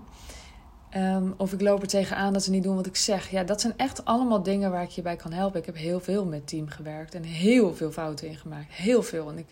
Um, 0.97 1.35
of 1.37 1.53
ik 1.53 1.61
loop 1.61 1.83
er 1.83 1.89
tegenaan 1.89 2.33
dat 2.33 2.45
ze 2.45 2.51
niet 2.51 2.63
doen 2.63 2.77
wat 2.77 2.87
ik 2.87 2.97
zeg. 2.97 3.31
Ja, 3.31 3.45
dat 3.45 3.61
zijn 3.61 3.73
echt 3.77 4.05
allemaal 4.05 4.43
dingen 4.43 4.71
waar 4.71 4.83
ik 4.83 4.91
je 4.91 5.03
bij 5.03 5.17
kan 5.17 5.33
helpen. 5.33 5.61
Ik 5.61 5.67
heb 5.67 5.77
heel 5.77 6.01
veel 6.01 6.25
met 6.25 6.49
team 6.49 6.69
gewerkt 6.69 7.15
en 7.15 7.23
heel 7.23 7.75
veel 7.75 7.93
fouten 7.93 8.29
ingemaakt. 8.29 8.73
Heel 8.73 9.03
veel. 9.03 9.31
En 9.31 9.39
ik 9.39 9.47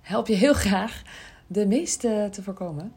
help 0.00 0.26
je 0.26 0.34
heel 0.34 0.54
graag 0.66 1.02
de 1.46 1.66
meeste 1.66 2.28
te 2.30 2.42
voorkomen. 2.42 2.92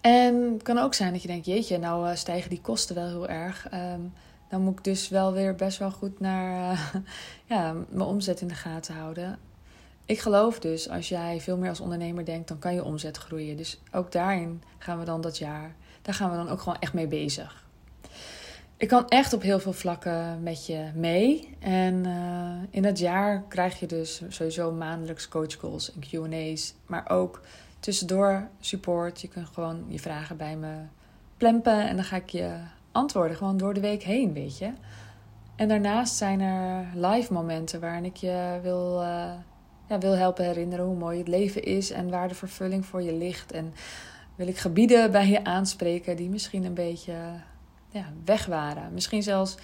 En 0.00 0.52
het 0.52 0.62
kan 0.62 0.78
ook 0.78 0.94
zijn 0.94 1.12
dat 1.12 1.22
je 1.22 1.28
denkt: 1.28 1.46
jeetje, 1.46 1.78
nou 1.78 2.08
uh, 2.08 2.14
stijgen 2.14 2.50
die 2.50 2.60
kosten 2.60 2.94
wel 2.94 3.06
heel 3.06 3.28
erg. 3.28 3.68
Um, 3.74 4.12
dan 4.48 4.60
moet 4.62 4.78
ik 4.78 4.84
dus 4.84 5.08
wel 5.08 5.32
weer 5.32 5.54
best 5.54 5.78
wel 5.78 5.90
goed 5.90 6.20
naar 6.20 6.72
uh, 6.72 6.94
ja, 7.56 7.72
mijn 7.72 8.08
omzet 8.08 8.40
in 8.40 8.48
de 8.48 8.54
gaten 8.54 8.94
houden. 8.94 9.38
Ik 10.04 10.20
geloof 10.20 10.58
dus, 10.58 10.88
als 10.88 11.08
jij 11.08 11.40
veel 11.40 11.56
meer 11.56 11.68
als 11.68 11.80
ondernemer 11.80 12.24
denkt, 12.24 12.48
dan 12.48 12.58
kan 12.58 12.74
je 12.74 12.84
omzet 12.84 13.16
groeien. 13.16 13.56
Dus 13.56 13.80
ook 13.92 14.12
daarin 14.12 14.62
gaan 14.78 14.98
we 14.98 15.04
dan 15.04 15.20
dat 15.20 15.38
jaar 15.38 15.74
daar 16.02 16.14
gaan 16.14 16.30
we 16.30 16.36
dan 16.36 16.48
ook 16.48 16.60
gewoon 16.60 16.78
echt 16.80 16.92
mee 16.92 17.06
bezig. 17.06 17.64
Ik 18.76 18.88
kan 18.88 19.08
echt 19.08 19.32
op 19.32 19.42
heel 19.42 19.60
veel 19.60 19.72
vlakken 19.72 20.42
met 20.42 20.66
je 20.66 20.90
mee. 20.94 21.56
En 21.58 21.94
uh, 22.06 22.52
in 22.70 22.84
het 22.84 22.98
jaar 22.98 23.42
krijg 23.48 23.80
je 23.80 23.86
dus 23.86 24.22
sowieso 24.28 24.72
maandelijks 24.72 25.28
coachcalls 25.28 25.92
en 25.92 26.00
QA's. 26.00 26.74
Maar 26.86 27.10
ook 27.10 27.40
tussendoor 27.80 28.48
support. 28.60 29.20
Je 29.20 29.28
kunt 29.28 29.48
gewoon 29.52 29.84
je 29.88 29.98
vragen 29.98 30.36
bij 30.36 30.56
me 30.56 30.74
plempen. 31.36 31.88
En 31.88 31.96
dan 31.96 32.04
ga 32.04 32.16
ik 32.16 32.30
je 32.30 32.56
antwoorden 32.92 33.36
gewoon 33.36 33.56
door 33.56 33.74
de 33.74 33.80
week 33.80 34.02
heen, 34.02 34.32
weet 34.32 34.58
je. 34.58 34.70
En 35.56 35.68
daarnaast 35.68 36.14
zijn 36.14 36.40
er 36.40 36.86
live 36.94 37.32
momenten 37.32 37.80
waarin 37.80 38.04
ik 38.04 38.16
je 38.16 38.58
wil, 38.62 39.02
uh, 39.02 39.32
ja, 39.88 39.98
wil 39.98 40.16
helpen 40.16 40.44
herinneren 40.44 40.84
hoe 40.84 40.96
mooi 40.96 41.18
het 41.18 41.28
leven 41.28 41.62
is. 41.62 41.90
En 41.90 42.10
waar 42.10 42.28
de 42.28 42.34
vervulling 42.34 42.86
voor 42.86 43.02
je 43.02 43.14
ligt. 43.14 43.52
En 43.52 43.74
wil 44.34 44.46
ik 44.46 44.58
gebieden 44.58 45.10
bij 45.10 45.28
je 45.28 45.44
aanspreken 45.44 46.16
die 46.16 46.28
misschien 46.28 46.64
een 46.64 46.74
beetje 46.74 47.14
ja, 47.88 48.12
weg 48.24 48.46
waren. 48.46 48.92
Misschien 48.94 49.22
zelfs 49.22 49.54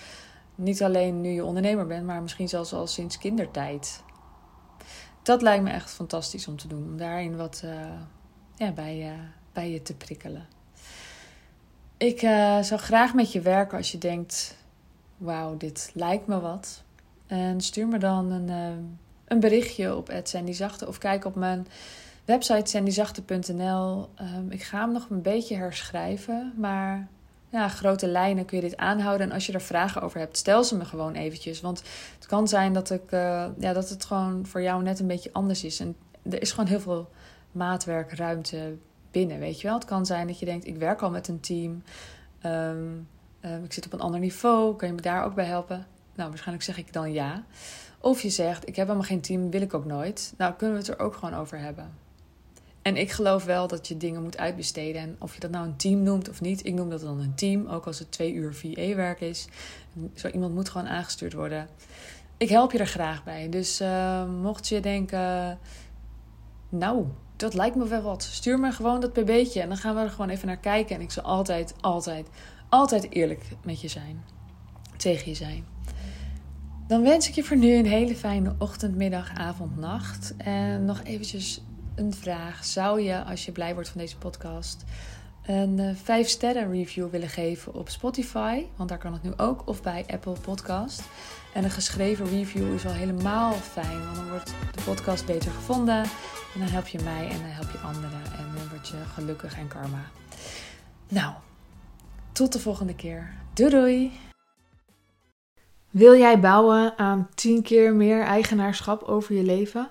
niet 0.55 0.83
alleen 0.83 1.21
nu 1.21 1.29
je 1.29 1.45
ondernemer 1.45 1.87
bent, 1.87 2.07
maar 2.07 2.23
misschien 2.23 2.49
zelfs 2.49 2.73
al 2.73 2.87
sinds 2.87 3.19
kindertijd. 3.19 4.03
Dat 5.23 5.43
lijkt 5.43 5.65
me 5.65 5.71
echt 5.71 5.91
fantastisch 5.91 6.49
om 6.49 6.57
te 6.57 6.69
doen. 6.69 6.85
Om 6.85 6.97
daarin 6.97 7.37
wat 7.37 7.63
uh, 7.65 7.73
ja, 8.57 8.73
bij, 8.73 9.13
uh, 9.13 9.19
bij 9.53 9.71
je 9.71 9.83
te 9.83 9.95
prikkelen. 9.95 10.47
Ik 11.97 12.23
uh, 12.23 12.63
zou 12.63 12.81
graag 12.81 13.15
met 13.15 13.33
je 13.33 13.41
werken 13.41 13.79
als 13.79 13.93
je 13.93 13.99
denkt: 13.99 14.57
wauw, 15.17 15.57
dit 15.57 15.91
lijkt 15.95 16.27
me 16.27 16.41
wat. 16.41 16.83
En 17.27 17.61
stuur 17.61 17.89
me 17.89 17.99
dan 17.99 18.31
een, 18.31 18.49
uh, 18.49 18.85
een 19.25 19.41
berichtje 19.41 19.97
op 19.97 20.13
Zachte 20.45 20.87
of 20.87 20.99
kijk 20.99 21.25
op 21.25 21.35
mijn 21.35 21.67
website 22.29 22.71
sandyzachte.nl. 22.71 24.09
Um, 24.21 24.51
ik 24.51 24.63
ga 24.63 24.81
hem 24.81 24.93
nog 24.93 25.11
een 25.11 25.23
beetje 25.23 25.57
herschrijven, 25.57 26.53
maar 26.57 27.09
ja, 27.49 27.69
grote 27.69 28.07
lijnen 28.07 28.45
kun 28.45 28.57
je 28.57 28.63
dit 28.63 28.77
aanhouden. 28.77 29.27
En 29.27 29.33
als 29.33 29.47
je 29.47 29.53
er 29.53 29.61
vragen 29.61 30.03
over 30.03 30.19
hebt, 30.19 30.37
stel 30.37 30.65
ze 30.65 30.77
me 30.77 30.85
gewoon 30.85 31.15
eventjes. 31.15 31.61
Want 31.61 31.83
het 32.15 32.27
kan 32.27 32.49
zijn 32.49 32.73
dat, 32.73 32.91
ik, 32.91 33.13
uh, 33.13 33.47
ja, 33.59 33.73
dat 33.73 33.89
het 33.89 34.05
gewoon 34.05 34.47
voor 34.47 34.63
jou 34.63 34.83
net 34.83 35.01
een 35.01 35.07
beetje 35.07 35.33
anders 35.33 35.65
is. 35.65 35.81
En 35.81 35.97
er 36.23 36.43
is 36.43 36.51
gewoon 36.51 36.69
heel 36.69 36.81
veel 36.81 37.11
maatwerkruimte 37.53 38.77
binnen, 39.11 39.39
weet 39.39 39.61
je 39.61 39.67
wel. 39.67 39.77
Het 39.77 39.85
kan 39.85 40.07
zijn 40.07 40.27
dat 40.27 40.39
je 40.39 40.45
denkt, 40.45 40.67
ik 40.67 40.77
werk 40.77 41.03
al 41.03 41.11
met 41.11 41.29
een 41.29 41.41
team. 41.41 41.83
Um, 42.47 43.09
um, 43.45 43.65
ik 43.65 43.73
zit 43.73 43.87
op 43.87 43.93
een 43.93 44.01
ander 44.01 44.21
niveau, 44.21 44.77
kan 44.77 44.89
je 44.89 44.95
me 44.95 45.01
daar 45.01 45.25
ook 45.25 45.35
bij 45.35 45.45
helpen? 45.45 45.87
Nou, 46.15 46.29
waarschijnlijk 46.29 46.67
zeg 46.67 46.79
ik 46.79 46.93
dan 46.93 47.13
ja. 47.13 47.45
Of 48.01 48.21
je 48.21 48.31
zegt, 48.31 48.69
ik 48.69 48.77
heb 48.77 48.87
helemaal 48.87 49.09
geen 49.09 49.21
team, 49.21 49.51
wil 49.51 49.63
ik 49.63 49.75
ook 49.75 49.85
nooit. 49.85 50.35
Nou, 50.37 50.55
kunnen 50.55 50.77
we 50.77 50.83
het 50.83 50.99
er 50.99 51.05
ook 51.05 51.15
gewoon 51.15 51.35
over 51.35 51.59
hebben. 51.59 52.07
En 52.89 52.97
ik 52.97 53.11
geloof 53.11 53.45
wel 53.45 53.67
dat 53.67 53.89
je 53.89 53.97
dingen 53.97 54.23
moet 54.23 54.39
uitbesteden. 54.39 55.01
En 55.01 55.17
of 55.19 55.35
je 55.35 55.41
dat 55.41 55.51
nou 55.51 55.67
een 55.67 55.77
team 55.77 56.03
noemt 56.03 56.29
of 56.29 56.41
niet, 56.41 56.67
ik 56.67 56.75
noem 56.75 56.91
dat 56.91 57.01
dan 57.01 57.21
een 57.21 57.35
team. 57.35 57.67
Ook 57.67 57.87
als 57.87 57.99
het 57.99 58.13
twee 58.13 58.33
uur 58.33 58.55
VA-werk 58.55 59.21
is. 59.21 59.49
Zo 60.15 60.29
iemand 60.29 60.55
moet 60.55 60.69
gewoon 60.69 60.89
aangestuurd 60.89 61.33
worden. 61.33 61.69
Ik 62.37 62.49
help 62.49 62.73
je 62.73 62.79
er 62.79 62.87
graag 62.87 63.25
bij. 63.25 63.49
Dus 63.49 63.81
uh, 63.81 64.25
mocht 64.43 64.69
je 64.69 64.81
denken, 64.81 65.59
nou, 66.69 67.05
dat 67.37 67.55
lijkt 67.55 67.77
me 67.77 67.87
wel 67.87 68.03
wat. 68.03 68.23
Stuur 68.23 68.59
me 68.59 68.73
gewoon 68.73 69.01
dat 69.01 69.13
pb'tje 69.13 69.61
en 69.61 69.69
dan 69.69 69.77
gaan 69.77 69.95
we 69.95 70.01
er 70.01 70.11
gewoon 70.11 70.31
even 70.31 70.47
naar 70.47 70.59
kijken. 70.59 70.97
En 70.97 71.03
ik 71.03 71.11
zal 71.11 71.23
altijd, 71.23 71.75
altijd, 71.81 72.29
altijd 72.69 73.11
eerlijk 73.11 73.43
met 73.65 73.81
je 73.81 73.89
zijn. 73.89 74.25
Tegen 74.97 75.29
je 75.29 75.37
zijn. 75.37 75.65
Dan 76.87 77.03
wens 77.03 77.29
ik 77.29 77.35
je 77.35 77.45
voor 77.45 77.57
nu 77.57 77.75
een 77.75 77.87
hele 77.87 78.17
fijne 78.17 78.55
ochtend, 78.59 78.97
middag, 78.97 79.31
avond, 79.35 79.77
nacht. 79.77 80.35
En 80.37 80.85
nog 80.85 81.03
eventjes 81.03 81.61
een 81.99 82.15
vraag. 82.15 82.65
Zou 82.65 83.01
je, 83.01 83.25
als 83.25 83.45
je 83.45 83.53
blij 83.53 83.75
wordt 83.75 83.89
van 83.89 84.01
deze 84.01 84.17
podcast, 84.17 84.85
een 85.47 85.97
5 86.03 86.25
eh, 86.25 86.31
sterren 86.31 86.73
review 86.73 87.11
willen 87.11 87.29
geven 87.29 87.75
op 87.75 87.89
Spotify? 87.89 88.65
Want 88.77 88.89
daar 88.89 88.99
kan 88.99 89.13
het 89.13 89.23
nu 89.23 89.33
ook. 89.37 89.63
Of 89.69 89.83
bij 89.83 90.05
Apple 90.11 90.37
Podcast. 90.41 91.03
En 91.55 91.65
een 91.65 91.71
geschreven 91.71 92.29
review 92.29 92.75
is 92.75 92.87
al 92.87 92.93
helemaal 92.93 93.53
fijn. 93.53 94.05
Want 94.05 94.17
dan 94.17 94.31
wordt 94.31 94.53
de 94.75 94.83
podcast 94.85 95.27
beter 95.27 95.51
gevonden. 95.51 96.03
En 96.55 96.61
dan 96.61 96.69
help 96.69 96.87
je 96.87 96.99
mij 97.03 97.29
en 97.29 97.39
dan 97.39 97.51
help 97.51 97.71
je 97.71 97.79
anderen. 97.79 98.23
En 98.39 98.47
dan 98.55 98.69
word 98.69 98.89
je 98.89 98.97
gelukkig 99.15 99.59
en 99.59 99.69
karma. 99.69 100.05
Nou, 101.09 101.35
tot 102.33 102.53
de 102.53 102.59
volgende 102.59 102.95
keer. 102.95 103.35
Doei 103.55 103.71
doei! 103.71 104.13
Wil 105.91 106.17
jij 106.17 106.41
bouwen 106.41 106.99
aan 106.99 107.29
10 107.35 107.63
keer 107.63 107.95
meer 107.95 108.23
eigenaarschap 108.23 109.03
over 109.03 109.35
je 109.35 109.43
leven? 109.43 109.91